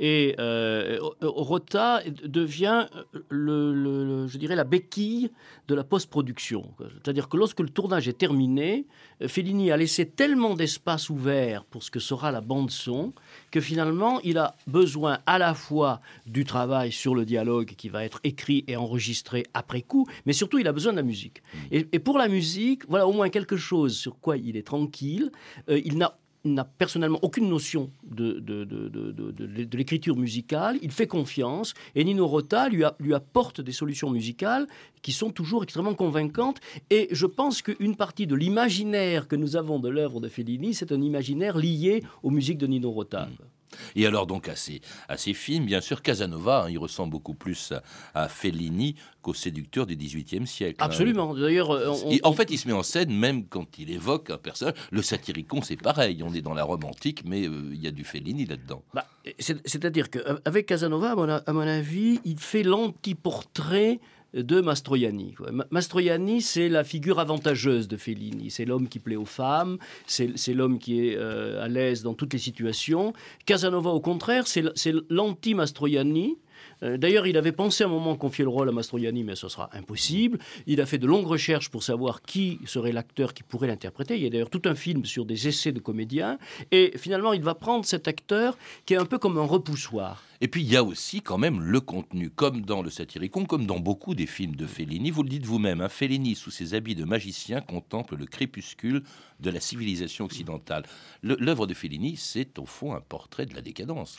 et 0.00 0.34
euh, 0.38 0.98
Rota 1.20 2.00
devient 2.24 2.86
le, 3.28 4.26
je 4.26 4.38
dirais 4.38 4.56
la 4.56 4.64
béquille 4.64 5.30
de 5.68 5.74
la 5.74 5.84
post-production. 5.84 6.70
C'est-à-dire 6.78 7.28
que 7.28 7.36
lorsque 7.36 7.60
le 7.60 7.68
tournage 7.68 8.08
est 8.08 8.16
terminé, 8.16 8.86
Fellini 9.26 9.70
a 9.70 9.76
laissé 9.76 10.06
tellement 10.06 10.54
d'espace 10.54 11.10
ouvert 11.10 11.64
pour 11.64 11.82
ce 11.82 11.90
que 11.90 12.00
sera 12.00 12.32
la 12.32 12.40
bande 12.40 12.70
son 12.70 13.12
que 13.50 13.60
finalement 13.60 14.18
il 14.22 14.38
a 14.38 14.54
besoin 14.66 15.18
à 15.26 15.36
la 15.38 15.52
fois 15.52 16.00
du 16.26 16.44
travail 16.44 16.90
sur 16.90 17.14
le 17.14 17.26
dialogue 17.26 17.65
qui 17.74 17.88
va 17.88 18.04
être 18.04 18.20
écrit 18.24 18.64
et 18.68 18.76
enregistré 18.76 19.44
après 19.54 19.82
coup, 19.82 20.06
mais 20.24 20.32
surtout 20.32 20.58
il 20.58 20.68
a 20.68 20.72
besoin 20.72 20.92
de 20.92 20.98
la 20.98 21.02
musique. 21.02 21.42
Et, 21.70 21.86
et 21.92 21.98
pour 21.98 22.18
la 22.18 22.28
musique, 22.28 22.88
voilà 22.88 23.06
au 23.06 23.12
moins 23.12 23.28
quelque 23.28 23.56
chose 23.56 23.96
sur 23.96 24.18
quoi 24.20 24.36
il 24.36 24.56
est 24.56 24.66
tranquille. 24.66 25.30
Euh, 25.68 25.80
il 25.84 25.98
n'a 25.98 26.18
n'a 26.54 26.64
personnellement 26.64 27.18
aucune 27.22 27.48
notion 27.48 27.90
de, 28.04 28.34
de, 28.34 28.64
de, 28.64 28.88
de, 28.88 29.30
de 29.64 29.76
l'écriture 29.76 30.16
musicale, 30.16 30.78
il 30.82 30.90
fait 30.90 31.06
confiance 31.06 31.74
et 31.94 32.04
Nino 32.04 32.26
Rota 32.26 32.68
lui, 32.68 32.84
a, 32.84 32.94
lui 32.98 33.14
apporte 33.14 33.60
des 33.60 33.72
solutions 33.72 34.10
musicales 34.10 34.66
qui 35.02 35.12
sont 35.12 35.30
toujours 35.30 35.62
extrêmement 35.62 35.94
convaincantes 35.94 36.60
et 36.90 37.08
je 37.10 37.26
pense 37.26 37.62
qu'une 37.62 37.96
partie 37.96 38.26
de 38.26 38.34
l'imaginaire 38.34 39.28
que 39.28 39.36
nous 39.36 39.56
avons 39.56 39.78
de 39.78 39.88
l'œuvre 39.88 40.20
de 40.20 40.28
Fellini, 40.28 40.74
c'est 40.74 40.92
un 40.92 41.00
imaginaire 41.00 41.58
lié 41.58 42.02
aux 42.22 42.30
musiques 42.30 42.58
de 42.58 42.66
Nino 42.66 42.90
Rota. 42.90 43.26
Mmh. 43.26 43.55
Et 43.94 44.06
alors 44.06 44.26
donc 44.26 44.48
à 44.48 44.56
ces, 44.56 44.80
à 45.08 45.16
bien 45.60 45.80
sûr, 45.80 46.02
Casanova, 46.02 46.64
hein, 46.64 46.70
il 46.70 46.78
ressemble 46.78 47.12
beaucoup 47.12 47.34
plus 47.34 47.72
à 48.14 48.28
Fellini 48.28 48.96
qu'au 49.26 49.34
séducteur 49.34 49.86
du 49.86 49.96
XVIIIe 49.96 50.46
siècle. 50.46 50.76
hein. 50.78 50.84
Absolument. 50.86 51.34
D'ailleurs, 51.34 51.72
euh, 51.72 51.90
on- 52.22 52.28
en 52.28 52.32
fait, 52.32 52.48
il 52.52 52.58
se 52.58 52.68
met 52.68 52.72
en 52.74 52.84
scène 52.84 53.10
même 53.12 53.46
quand 53.48 53.76
il 53.76 53.90
évoque 53.90 54.30
un 54.30 54.38
personnage. 54.38 54.74
Le 54.92 55.02
satiricon, 55.02 55.62
c'est 55.62 55.74
pareil. 55.76 56.22
On 56.22 56.32
est 56.32 56.42
dans 56.42 56.54
la 56.54 56.62
Rome 56.62 56.84
antique, 56.84 57.22
mais 57.24 57.48
euh, 57.48 57.70
il 57.72 57.82
y 57.82 57.88
a 57.88 57.90
du 57.90 58.04
Fellini 58.04 58.46
là-dedans. 58.46 58.84
Bah, 58.94 59.04
c'est- 59.40 59.66
C'est-à-dire 59.66 60.10
qu'avec 60.10 60.66
Casanova, 60.66 61.10
à 61.10 61.16
mon, 61.16 61.28
a- 61.28 61.42
à 61.44 61.52
mon 61.52 61.66
avis, 61.66 62.20
il 62.24 62.38
fait 62.38 62.62
l'antiportrait 62.62 63.98
de 64.34 64.60
Mastroianni. 64.60 65.34
Mastroianni, 65.70 66.42
c'est 66.42 66.68
la 66.68 66.84
figure 66.84 67.18
avantageuse 67.18 67.88
de 67.88 67.96
Fellini. 67.96 68.50
C'est 68.50 68.64
l'homme 68.66 68.86
qui 68.88 68.98
plaît 68.98 69.16
aux 69.16 69.24
femmes, 69.24 69.78
c'est 70.06 70.54
l'homme 70.54 70.78
qui 70.78 71.00
est 71.08 71.16
euh, 71.16 71.64
à 71.64 71.68
l'aise 71.68 72.02
dans 72.02 72.14
toutes 72.14 72.32
les 72.34 72.38
situations. 72.38 73.12
Casanova, 73.46 73.90
au 73.90 74.00
contraire, 74.00 74.46
c'est 74.46 74.62
l'anti-Mastroianni. 75.08 76.36
Euh, 76.82 76.96
D'ailleurs, 76.96 77.26
il 77.26 77.36
avait 77.36 77.52
pensé 77.52 77.84
à 77.84 77.86
un 77.86 77.90
moment 77.90 78.16
confier 78.16 78.44
le 78.44 78.50
rôle 78.50 78.68
à 78.68 78.72
Mastroianni, 78.72 79.24
mais 79.24 79.34
ce 79.36 79.48
sera 79.48 79.70
impossible. 79.72 80.38
Il 80.66 80.80
a 80.80 80.86
fait 80.86 80.98
de 80.98 81.06
longues 81.06 81.26
recherches 81.26 81.70
pour 81.70 81.82
savoir 81.82 82.22
qui 82.22 82.58
serait 82.66 82.92
l'acteur 82.92 83.34
qui 83.34 83.42
pourrait 83.42 83.68
l'interpréter. 83.68 84.16
Il 84.16 84.22
y 84.22 84.26
a 84.26 84.30
d'ailleurs 84.30 84.50
tout 84.50 84.62
un 84.66 84.74
film 84.74 85.04
sur 85.04 85.24
des 85.24 85.48
essais 85.48 85.72
de 85.72 85.80
comédiens. 85.80 86.38
Et 86.72 86.92
finalement, 86.96 87.32
il 87.32 87.42
va 87.42 87.54
prendre 87.54 87.84
cet 87.84 88.08
acteur 88.08 88.56
qui 88.84 88.94
est 88.94 88.98
un 88.98 89.06
peu 89.06 89.18
comme 89.18 89.38
un 89.38 89.44
repoussoir. 89.46 90.22
Et 90.42 90.48
puis 90.48 90.60
il 90.62 90.70
y 90.70 90.76
a 90.76 90.84
aussi 90.84 91.22
quand 91.22 91.38
même 91.38 91.62
le 91.62 91.80
contenu, 91.80 92.28
comme 92.28 92.60
dans 92.60 92.82
le 92.82 92.90
Satyricon, 92.90 93.46
comme 93.46 93.64
dans 93.66 93.80
beaucoup 93.80 94.14
des 94.14 94.26
films 94.26 94.54
de 94.54 94.66
Fellini. 94.66 95.10
Vous 95.10 95.22
le 95.22 95.30
dites 95.30 95.46
vous-même, 95.46 95.80
hein, 95.80 95.88
Fellini, 95.88 96.34
sous 96.34 96.50
ses 96.50 96.74
habits 96.74 96.94
de 96.94 97.04
magicien, 97.04 97.62
contemple 97.62 98.16
le 98.16 98.26
crépuscule 98.26 99.02
de 99.40 99.50
la 99.50 99.60
civilisation 99.60 100.26
occidentale. 100.26 100.82
Le- 101.22 101.36
L'œuvre 101.40 101.66
de 101.66 101.72
Fellini, 101.72 102.16
c'est 102.16 102.58
au 102.58 102.66
fond 102.66 102.94
un 102.94 103.00
portrait 103.00 103.46
de 103.46 103.54
la 103.54 103.62
décadence. 103.62 104.18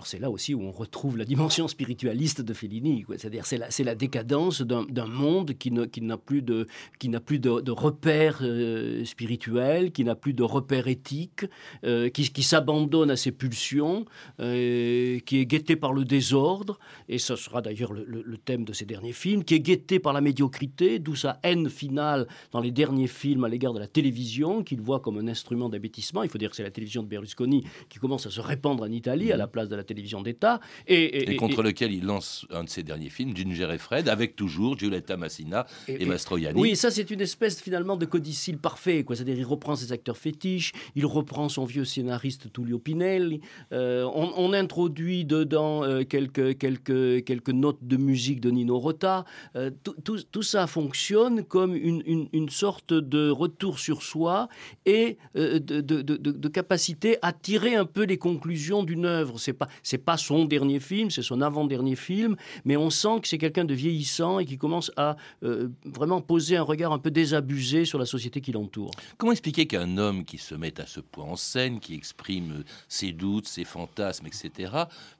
Alors 0.00 0.06
c'est 0.06 0.18
là 0.18 0.30
aussi 0.30 0.54
où 0.54 0.62
on 0.62 0.70
retrouve 0.70 1.18
la 1.18 1.26
dimension 1.26 1.68
spiritualiste 1.68 2.40
de 2.40 2.54
Fellini. 2.54 3.04
C'est-à-dire 3.18 3.44
c'est 3.44 3.58
la, 3.58 3.70
c'est 3.70 3.84
la 3.84 3.94
décadence 3.94 4.62
d'un 4.62 5.06
monde 5.06 5.52
qui 5.58 5.70
n'a 5.70 6.16
plus 6.16 6.40
de, 6.40 6.66
qui 6.98 7.10
n'a 7.10 7.20
plus 7.20 7.38
de, 7.38 7.60
de 7.60 7.70
repères 7.70 8.38
euh, 8.40 9.04
spirituels, 9.04 9.92
qui 9.92 10.04
n'a 10.04 10.14
plus 10.14 10.32
de 10.32 10.42
repères 10.42 10.88
éthiques, 10.88 11.44
euh, 11.84 12.08
qui, 12.08 12.30
qui 12.30 12.42
s'abandonne 12.42 13.10
à 13.10 13.16
ses 13.16 13.30
pulsions, 13.30 14.06
euh, 14.40 15.18
qui 15.26 15.36
est 15.36 15.44
guetté 15.44 15.76
par 15.76 15.92
le 15.92 16.06
désordre, 16.06 16.78
et 17.10 17.18
ce 17.18 17.36
sera 17.36 17.60
d'ailleurs 17.60 17.92
le, 17.92 18.02
le- 18.06 18.22
le 18.22 18.38
thème 18.38 18.64
de 18.64 18.72
ces 18.72 18.86
derniers 18.86 19.12
films, 19.12 19.44
qui 19.44 19.54
est 19.54 19.60
guetté 19.60 19.98
par 19.98 20.14
la 20.14 20.22
médiocrité, 20.22 20.98
d'où 20.98 21.14
sa 21.14 21.38
haine 21.42 21.68
finale 21.68 22.26
dans 22.52 22.60
les 22.60 22.70
derniers 22.70 23.06
films 23.06 23.44
à 23.44 23.50
l'égard 23.50 23.74
de 23.74 23.78
la 23.80 23.86
télévision, 23.86 24.62
qu'il 24.64 24.80
voit 24.80 25.00
comme 25.00 25.18
un 25.18 25.28
instrument 25.28 25.68
d'abêtissement. 25.68 26.22
Il 26.22 26.30
faut 26.30 26.38
dire 26.38 26.48
que 26.48 26.56
c'est 26.56 26.62
la 26.62 26.70
télévision 26.70 27.02
de 27.02 27.08
Berlusconi 27.08 27.64
qui 27.90 27.98
commence 27.98 28.24
à 28.24 28.30
se 28.30 28.40
répandre 28.40 28.82
en 28.84 28.90
Italie 28.90 29.30
à 29.30 29.36
la 29.36 29.46
place 29.46 29.68
de 29.68 29.76
la 29.76 29.84
télévision 29.90 30.22
d'État. 30.22 30.60
Et, 30.86 31.32
Et, 31.32 31.36
contre 31.36 31.62
lequel 31.62 31.92
il 31.92 32.04
lance 32.04 32.46
un 32.50 32.64
de 32.64 32.68
ses 32.68 32.82
derniers 32.90 33.10
films, 33.10 33.36
Ginger 33.36 33.68
et 33.74 33.78
Fred, 33.78 34.08
avec 34.08 34.36
toujours 34.36 34.78
Giulietta 34.78 35.16
Massina 35.16 35.66
et, 35.88 36.04
Mastroianni. 36.04 36.60
Oui, 36.60 36.76
ça 36.76 36.90
c'est 36.90 37.10
une 37.10 37.20
espèce 37.20 37.60
finalement 37.60 37.96
de 37.96 38.06
codicile 38.06 38.58
parfait. 38.58 39.04
C'est-à-dire 39.08 39.38
il 39.38 39.44
reprend 39.56 39.74
ses 39.76 39.90
acteurs 39.92 40.16
fétiches, 40.16 40.72
il 40.94 41.06
reprend 41.06 41.48
son 41.48 41.64
vieux 41.64 41.84
scénariste 41.84 42.52
Tullio 42.52 42.78
Pinelli, 42.78 43.40
euh, 43.72 44.04
on, 44.14 44.32
on 44.36 44.52
introduit 44.52 45.24
dedans 45.24 45.82
euh, 45.84 46.04
quelques, 46.04 46.56
quelques, 46.58 47.24
quelques 47.24 47.50
notes 47.50 47.82
de 47.82 47.96
musique 47.96 48.40
de 48.40 48.50
Nino 48.50 48.78
Rota. 48.78 49.24
Euh, 49.56 49.70
tout, 49.82 49.94
tout- 50.04 50.22
tout 50.30 50.42
ça 50.42 50.66
fonctionne 50.66 51.42
comme 51.44 51.74
une, 51.74 52.02
une- 52.06 52.28
une 52.32 52.48
sorte 52.48 52.92
de 52.94 53.30
retour 53.30 53.78
sur 53.78 54.02
soi 54.02 54.48
et 54.86 55.16
de, 55.34 55.58
de- 55.58 55.80
de- 55.80 56.16
de- 56.16 56.30
de 56.44 56.48
capacité 56.48 57.16
à 57.22 57.32
tirer 57.32 57.74
un 57.74 57.84
peu 57.86 58.04
les 58.04 58.18
conclusions 58.18 58.82
d'une 58.84 59.06
œuvre. 59.06 59.38
C'est 59.40 59.52
pas 59.62 59.68
c'est 59.82 59.98
pas 59.98 60.16
son 60.16 60.44
dernier 60.44 60.80
film, 60.80 61.10
c'est 61.10 61.22
son 61.22 61.40
avant-dernier 61.40 61.96
film, 61.96 62.36
mais 62.64 62.76
on 62.76 62.90
sent 62.90 63.20
que 63.22 63.28
c'est 63.28 63.38
quelqu'un 63.38 63.64
de 63.64 63.74
vieillissant 63.74 64.38
et 64.38 64.46
qui 64.46 64.58
commence 64.58 64.90
à 64.96 65.16
euh, 65.42 65.68
vraiment 65.84 66.20
poser 66.20 66.56
un 66.56 66.62
regard 66.62 66.92
un 66.92 66.98
peu 66.98 67.10
désabusé 67.10 67.84
sur 67.84 67.98
la 67.98 68.06
société 68.06 68.40
qui 68.40 68.52
l'entoure. 68.52 68.90
Comment 69.18 69.32
expliquer 69.32 69.66
qu'un 69.66 69.96
homme 69.98 70.24
qui 70.24 70.38
se 70.38 70.54
met 70.54 70.80
à 70.80 70.86
ce 70.86 71.00
point 71.00 71.24
en 71.24 71.36
scène, 71.36 71.80
qui 71.80 71.94
exprime 71.94 72.64
ses 72.88 73.12
doutes, 73.12 73.46
ses 73.46 73.64
fantasmes, 73.64 74.26
etc., 74.26 74.72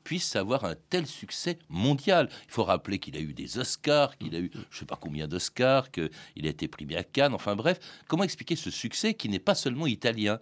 puisse 0.05 0.37
avoir 0.37 0.64
un 0.64 0.75
tel 0.90 1.07
succès 1.07 1.59
mondial? 1.68 2.29
Il 2.46 2.53
faut 2.53 2.64
rappeler 2.64 2.99
qu'il 2.99 3.16
a 3.16 3.20
eu 3.20 3.33
des 3.33 3.59
Oscars, 3.59 4.16
qu'il 4.18 4.35
a 4.35 4.38
eu 4.38 4.51
je 4.70 4.79
sais 4.79 4.85
pas 4.85 4.99
combien 5.01 5.29
d'Oscars, 5.29 5.90
qu'il 5.90 6.11
a 6.44 6.49
été 6.49 6.68
primé 6.68 6.96
à 6.96 7.05
Cannes, 7.05 7.35
enfin 7.35 7.57
bref, 7.57 7.79
comment 8.09 8.25
expliquer 8.25 8.57
ce 8.57 8.70
succès 8.70 9.14
qui 9.14 9.29
n'est 9.29 9.38
pas 9.38 9.55
seulement 9.55 9.87
italien? 9.87 10.38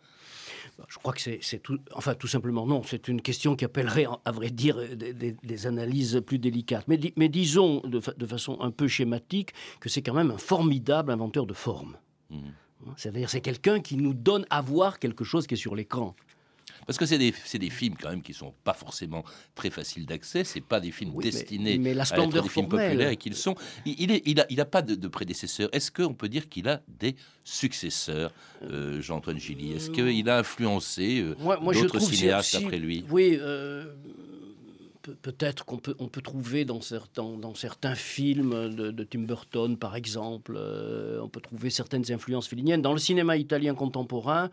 Je 0.89 0.99
crois 0.99 1.13
que 1.13 1.21
c'est 1.21 1.41
c'est 1.43 1.59
tout, 1.59 1.79
enfin 1.93 2.15
tout 2.15 2.29
simplement 2.29 2.67
non, 2.67 2.83
c'est 2.85 3.09
une 3.09 3.21
question 3.21 3.57
qui 3.57 3.65
appellerait, 3.65 4.07
à 4.25 4.33
vrai 4.33 4.51
dire, 4.51 4.79
euh, 4.79 4.95
des, 4.95 5.13
des- 5.13 5.37
des 5.43 5.67
analyses 5.67 6.21
plus 6.27 6.39
délicates. 6.39 6.87
Mais, 6.89 6.97
di- 6.97 7.13
mais 7.17 7.29
disons 7.29 7.81
de, 7.81 8.01
fa- 8.01 8.13
de 8.13 8.27
façon 8.27 8.57
un 8.61 8.71
peu 8.71 8.89
schématique 8.89 9.53
que 9.81 9.89
c'est 9.89 10.03
quand 10.03 10.15
même 10.15 10.31
un 10.31 10.39
formidable 10.39 11.13
inventeur 11.13 11.47
de 11.47 11.55
forme. 11.55 11.97
C'est-à-dire 12.97 13.29
c'est 13.29 13.41
quelqu'un 13.41 13.81
qui 13.81 13.97
nous 13.97 14.15
donne 14.15 14.47
à 14.51 14.61
voir 14.61 14.99
quelque 14.99 15.25
chose 15.25 15.47
qui 15.47 15.55
est 15.55 15.59
sur 15.59 15.75
l'écran. 15.75 16.15
Parce 16.89 16.97
que 16.97 17.05
c'est 17.05 17.19
des, 17.19 17.69
films 17.69 17.97
quand 18.01 18.09
même 18.09 18.23
qui 18.23 18.33
sont 18.33 18.55
pas 18.65 18.73
forcément 18.73 19.23
très 19.55 19.69
faciles 19.69 20.07
d'accès. 20.07 20.43
C'est 20.43 20.63
pas 20.63 20.81
des 20.81 20.91
films 20.91 21.13
Oui, 21.15 21.23
destinés 21.23 21.77
mais 21.77 21.93
la 21.93 22.05
à 22.05 22.07
être 22.39 22.43
des 22.43 22.49
films 22.49 22.67
formelle. 22.71 22.89
populaires 22.89 23.11
et 23.11 23.19
qu'ils 23.19 23.35
sont. 23.35 23.55
Il, 23.85 24.11
il 24.25 24.41
a, 24.41 24.47
il 24.49 24.59
a 24.59 24.65
pas 24.65 24.81
de, 24.81 24.95
de 24.95 25.07
prédécesseur. 25.09 25.69
Est-ce 25.73 25.91
qu'on 25.93 26.15
peut 26.15 26.31
dire 26.31 26.49
qu'il 26.49 26.67
a 26.67 26.81
des 26.89 27.15
successeurs, 27.45 28.33
euh, 28.63 29.03
Jean-Antoine 29.03 29.39
Gilly? 29.39 29.73
Est-ce 29.73 29.91
qu'il 29.91 30.31
a 30.31 30.39
influencé 30.39 31.21
euh, 31.21 31.35
Moi- 31.39 31.59
moi, 31.61 31.75
je 31.75 31.83
d'autres 31.83 32.01
cinéastes 32.01 32.57
si- 32.57 32.65
après 32.65 32.79
lui? 32.79 33.05
Oui, 33.11 33.37
euh, 33.39 33.93
peut-être 35.23 35.65
qu'on 35.65 35.79
peut, 35.79 35.95
on 35.99 36.09
peut 36.09 36.21
trouver 36.21 36.65
dans 36.65 36.81
certains, 36.81 37.37
dans 37.37 37.55
certains 37.55 37.95
films 37.95 38.75
de, 38.75 39.05
Tim 39.05 39.21
Burton, 39.21 39.77
par 39.77 39.97
exemple, 39.97 40.55
euh, 40.57 41.21
on 41.23 41.29
peut 41.29 41.41
trouver 41.41 41.71
certaines 41.71 42.11
influences 42.11 42.49
felliniennes. 42.49 42.83
Dans 42.83 42.93
le 42.93 42.99
cinéma 42.99 43.37
italien 43.37 43.75
contemporain, 43.75 44.51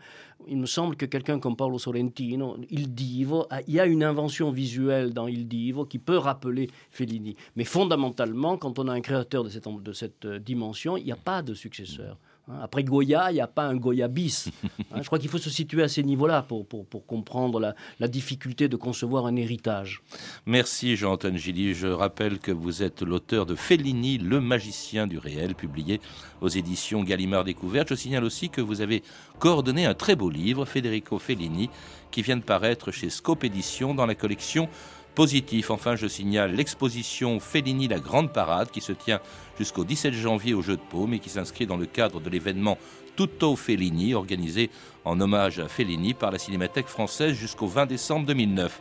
il 0.48 0.56
me 0.56 0.66
semble 0.66 0.96
que 0.96 1.06
quelqu'un 1.06 1.38
comme 1.38 1.56
Paolo 1.56 1.78
Sorrentino, 1.78 2.56
Il 2.70 2.94
Divo, 2.94 3.46
il 3.66 3.74
y 3.74 3.80
a 3.80 3.86
une 3.86 4.04
invention 4.04 4.50
visuelle 4.50 5.12
dans 5.12 5.26
Il 5.26 5.48
Divo 5.48 5.84
qui 5.84 5.98
peut 5.98 6.18
rappeler 6.18 6.70
Fellini. 6.90 7.36
Mais 7.56 7.64
fondamentalement, 7.64 8.56
quand 8.56 8.78
on 8.78 8.88
a 8.88 8.92
un 8.92 9.00
créateur 9.00 9.44
de 9.44 9.48
cette, 9.48 9.68
de 9.68 9.92
cette 9.92 10.24
euh, 10.24 10.38
dimension, 10.38 10.96
il 10.96 11.04
n'y 11.04 11.12
a 11.12 11.16
pas 11.16 11.42
de 11.42 11.54
successeur. 11.54 12.18
Hein, 12.48 12.60
Après 12.62 12.84
Goya, 12.84 13.30
il 13.30 13.34
n'y 13.34 13.40
a 13.40 13.46
pas 13.46 13.64
un 13.64 13.76
Goya 13.76 14.08
bis. 14.08 14.48
Hein, 14.92 15.00
je 15.02 15.06
crois 15.06 15.18
qu'il 15.18 15.28
faut 15.28 15.38
se 15.38 15.50
situer 15.50 15.82
à 15.82 15.88
ces 15.88 16.04
niveaux-là 16.04 16.42
pour, 16.42 16.64
pour, 16.64 16.86
pour 16.86 17.06
comprendre 17.06 17.58
la, 17.58 17.74
la 17.98 18.06
difficulté 18.06 18.68
de 18.68 18.76
concevoir 18.76 19.26
un 19.26 19.34
héritage. 19.34 20.00
Merci 20.46 20.96
Jean-Antoine 20.96 21.36
Gilly. 21.36 21.74
Je 21.74 21.88
rappelle 21.88 22.38
que 22.38 22.52
vous 22.52 22.84
êtes 22.84 23.02
l'auteur 23.02 23.46
de 23.46 23.56
Fellini, 23.56 24.18
le 24.18 24.40
magicien 24.40 25.06
du 25.08 25.18
réel, 25.18 25.54
publié 25.56 26.00
aux 26.40 26.48
éditions 26.48 27.02
Gallimard 27.02 27.44
Découverte. 27.44 27.88
Je 27.88 27.94
signale 27.96 28.24
aussi 28.24 28.48
que 28.48 28.60
vous 28.60 28.80
avez 28.80 29.02
coordonné 29.40 29.86
un 29.86 29.94
très 29.94 30.14
beau 30.14 30.30
livre, 30.30 30.64
Federico 30.64 31.18
Fellini, 31.18 31.68
qui 32.12 32.22
vient 32.22 32.36
de 32.36 32.42
paraître 32.42 32.92
chez 32.92 33.10
Scope 33.10 33.44
Éditions 33.44 33.94
dans 33.94 34.06
la 34.06 34.14
collection 34.14 34.68
Positif. 35.16 35.70
Enfin, 35.70 35.96
je 35.96 36.06
signale 36.06 36.54
l'exposition 36.54 37.40
Fellini 37.40 37.88
La 37.88 37.98
Grande 37.98 38.34
Parade 38.34 38.70
qui 38.70 38.82
se 38.82 38.92
tient 38.92 39.18
jusqu'au 39.58 39.82
17 39.82 40.12
janvier 40.12 40.52
au 40.52 40.60
Jeu 40.60 40.76
de 40.76 40.82
Paume 40.90 41.14
et 41.14 41.20
qui 41.20 41.30
s'inscrit 41.30 41.66
dans 41.66 41.78
le 41.78 41.86
cadre 41.86 42.20
de 42.20 42.28
l'événement 42.28 42.76
Tutto 43.16 43.56
Fellini, 43.56 44.12
organisé 44.12 44.68
en 45.06 45.18
hommage 45.18 45.58
à 45.58 45.68
Fellini 45.68 46.12
par 46.12 46.32
la 46.32 46.38
Cinémathèque 46.38 46.88
française 46.88 47.32
jusqu'au 47.32 47.66
20 47.66 47.86
décembre 47.86 48.26
2009. 48.26 48.78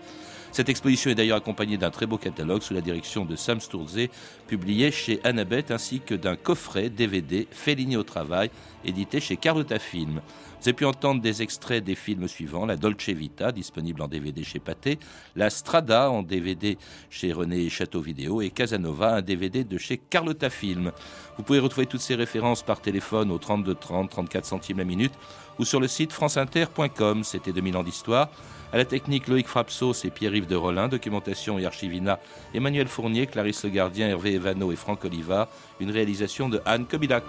Cette 0.56 0.70
exposition 0.70 1.12
est 1.12 1.16
d'ailleurs 1.16 1.36
accompagnée 1.36 1.76
d'un 1.76 1.92
très 1.92 2.06
beau 2.06 2.18
catalogue 2.18 2.62
sous 2.62 2.74
la 2.74 2.80
direction 2.80 3.26
de 3.26 3.36
Sam 3.36 3.60
Sturze, 3.60 4.08
publié 4.48 4.90
chez 4.90 5.20
Annabeth, 5.26 5.70
ainsi 5.70 6.00
que 6.00 6.16
d'un 6.16 6.38
coffret 6.38 6.90
DVD 6.90 7.46
Fellini 7.52 7.98
au 7.98 8.04
travail, 8.04 8.50
édité 8.86 9.20
chez 9.20 9.36
Carlotta 9.36 9.80
Film. 9.80 10.22
Vous 10.62 10.70
avez 10.70 10.74
pu 10.74 10.86
entendre 10.86 11.22
des 11.22 11.42
extraits 11.42 11.84
des 11.84 11.96
films 11.96 12.30
suivants 12.30 12.66
La 12.66 12.78
Dolce 12.78 13.10
Vita, 13.10 13.52
disponible 13.52 14.02
en 14.02 14.08
DVD 14.08 14.46
chez 14.46 14.60
Pathé, 14.60 14.98
La 15.36 15.50
Strada 15.50 16.10
en 16.10 16.24
DVD 16.24 16.78
chez 17.10 17.34
René 17.34 17.70
Château 17.70 18.00
Vidéo 18.00 18.42
et 18.42 18.50
Casanova, 18.50 19.16
un 19.16 19.22
DVD 19.22 19.66
de 19.66 19.78
chez 19.78 19.98
Carlotta 19.98 20.50
Film. 20.50 20.94
Vous 21.36 21.44
pouvez 21.44 21.60
retrouver 21.60 21.86
toutes 21.86 22.00
ces 22.00 22.16
références 22.16 22.64
par 22.64 22.80
téléphone 22.80 23.30
au 23.30 23.38
32 23.40 23.76
30, 23.76 24.10
34 24.10 24.46
centimes 24.46 24.78
la 24.78 24.86
minute 24.86 25.14
ou 25.60 25.66
sur 25.66 25.82
le 25.82 25.90
site 25.90 26.14
franceinter.com. 26.14 27.26
C'était 27.26 27.52
2000 27.52 27.76
ans 27.76 27.84
d'histoire. 27.84 28.30
À 28.76 28.78
la 28.78 28.84
technique, 28.84 29.30
Loïc 29.30 29.48
Frapsos 29.48 30.04
et 30.04 30.10
Pierre-Yves 30.10 30.48
de 30.48 30.56
Rollin. 30.58 30.90
Documentation 30.90 31.58
et 31.58 31.66
archivina, 31.66 32.20
Emmanuel 32.54 32.90
Fournier, 32.90 33.26
Clarisse 33.26 33.64
Le 33.64 33.70
Gardien, 33.70 34.10
Hervé 34.10 34.34
Evano 34.34 34.70
et 34.74 34.76
Franck 34.76 35.06
Oliva. 35.06 35.48
Une 35.80 35.92
réalisation 35.92 36.50
de 36.50 36.60
Anne 36.66 36.86
Kobilac. 36.86 37.24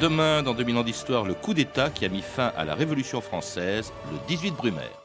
Demain, 0.00 0.42
dans 0.42 0.54
2000 0.54 0.76
ans 0.78 0.82
d'histoire, 0.82 1.24
le 1.24 1.34
coup 1.34 1.54
d'État 1.54 1.88
qui 1.88 2.04
a 2.04 2.08
mis 2.08 2.22
fin 2.22 2.50
à 2.56 2.64
la 2.64 2.74
Révolution 2.74 3.20
française, 3.20 3.92
le 4.10 4.18
18 4.26 4.56
Brumaire. 4.56 5.04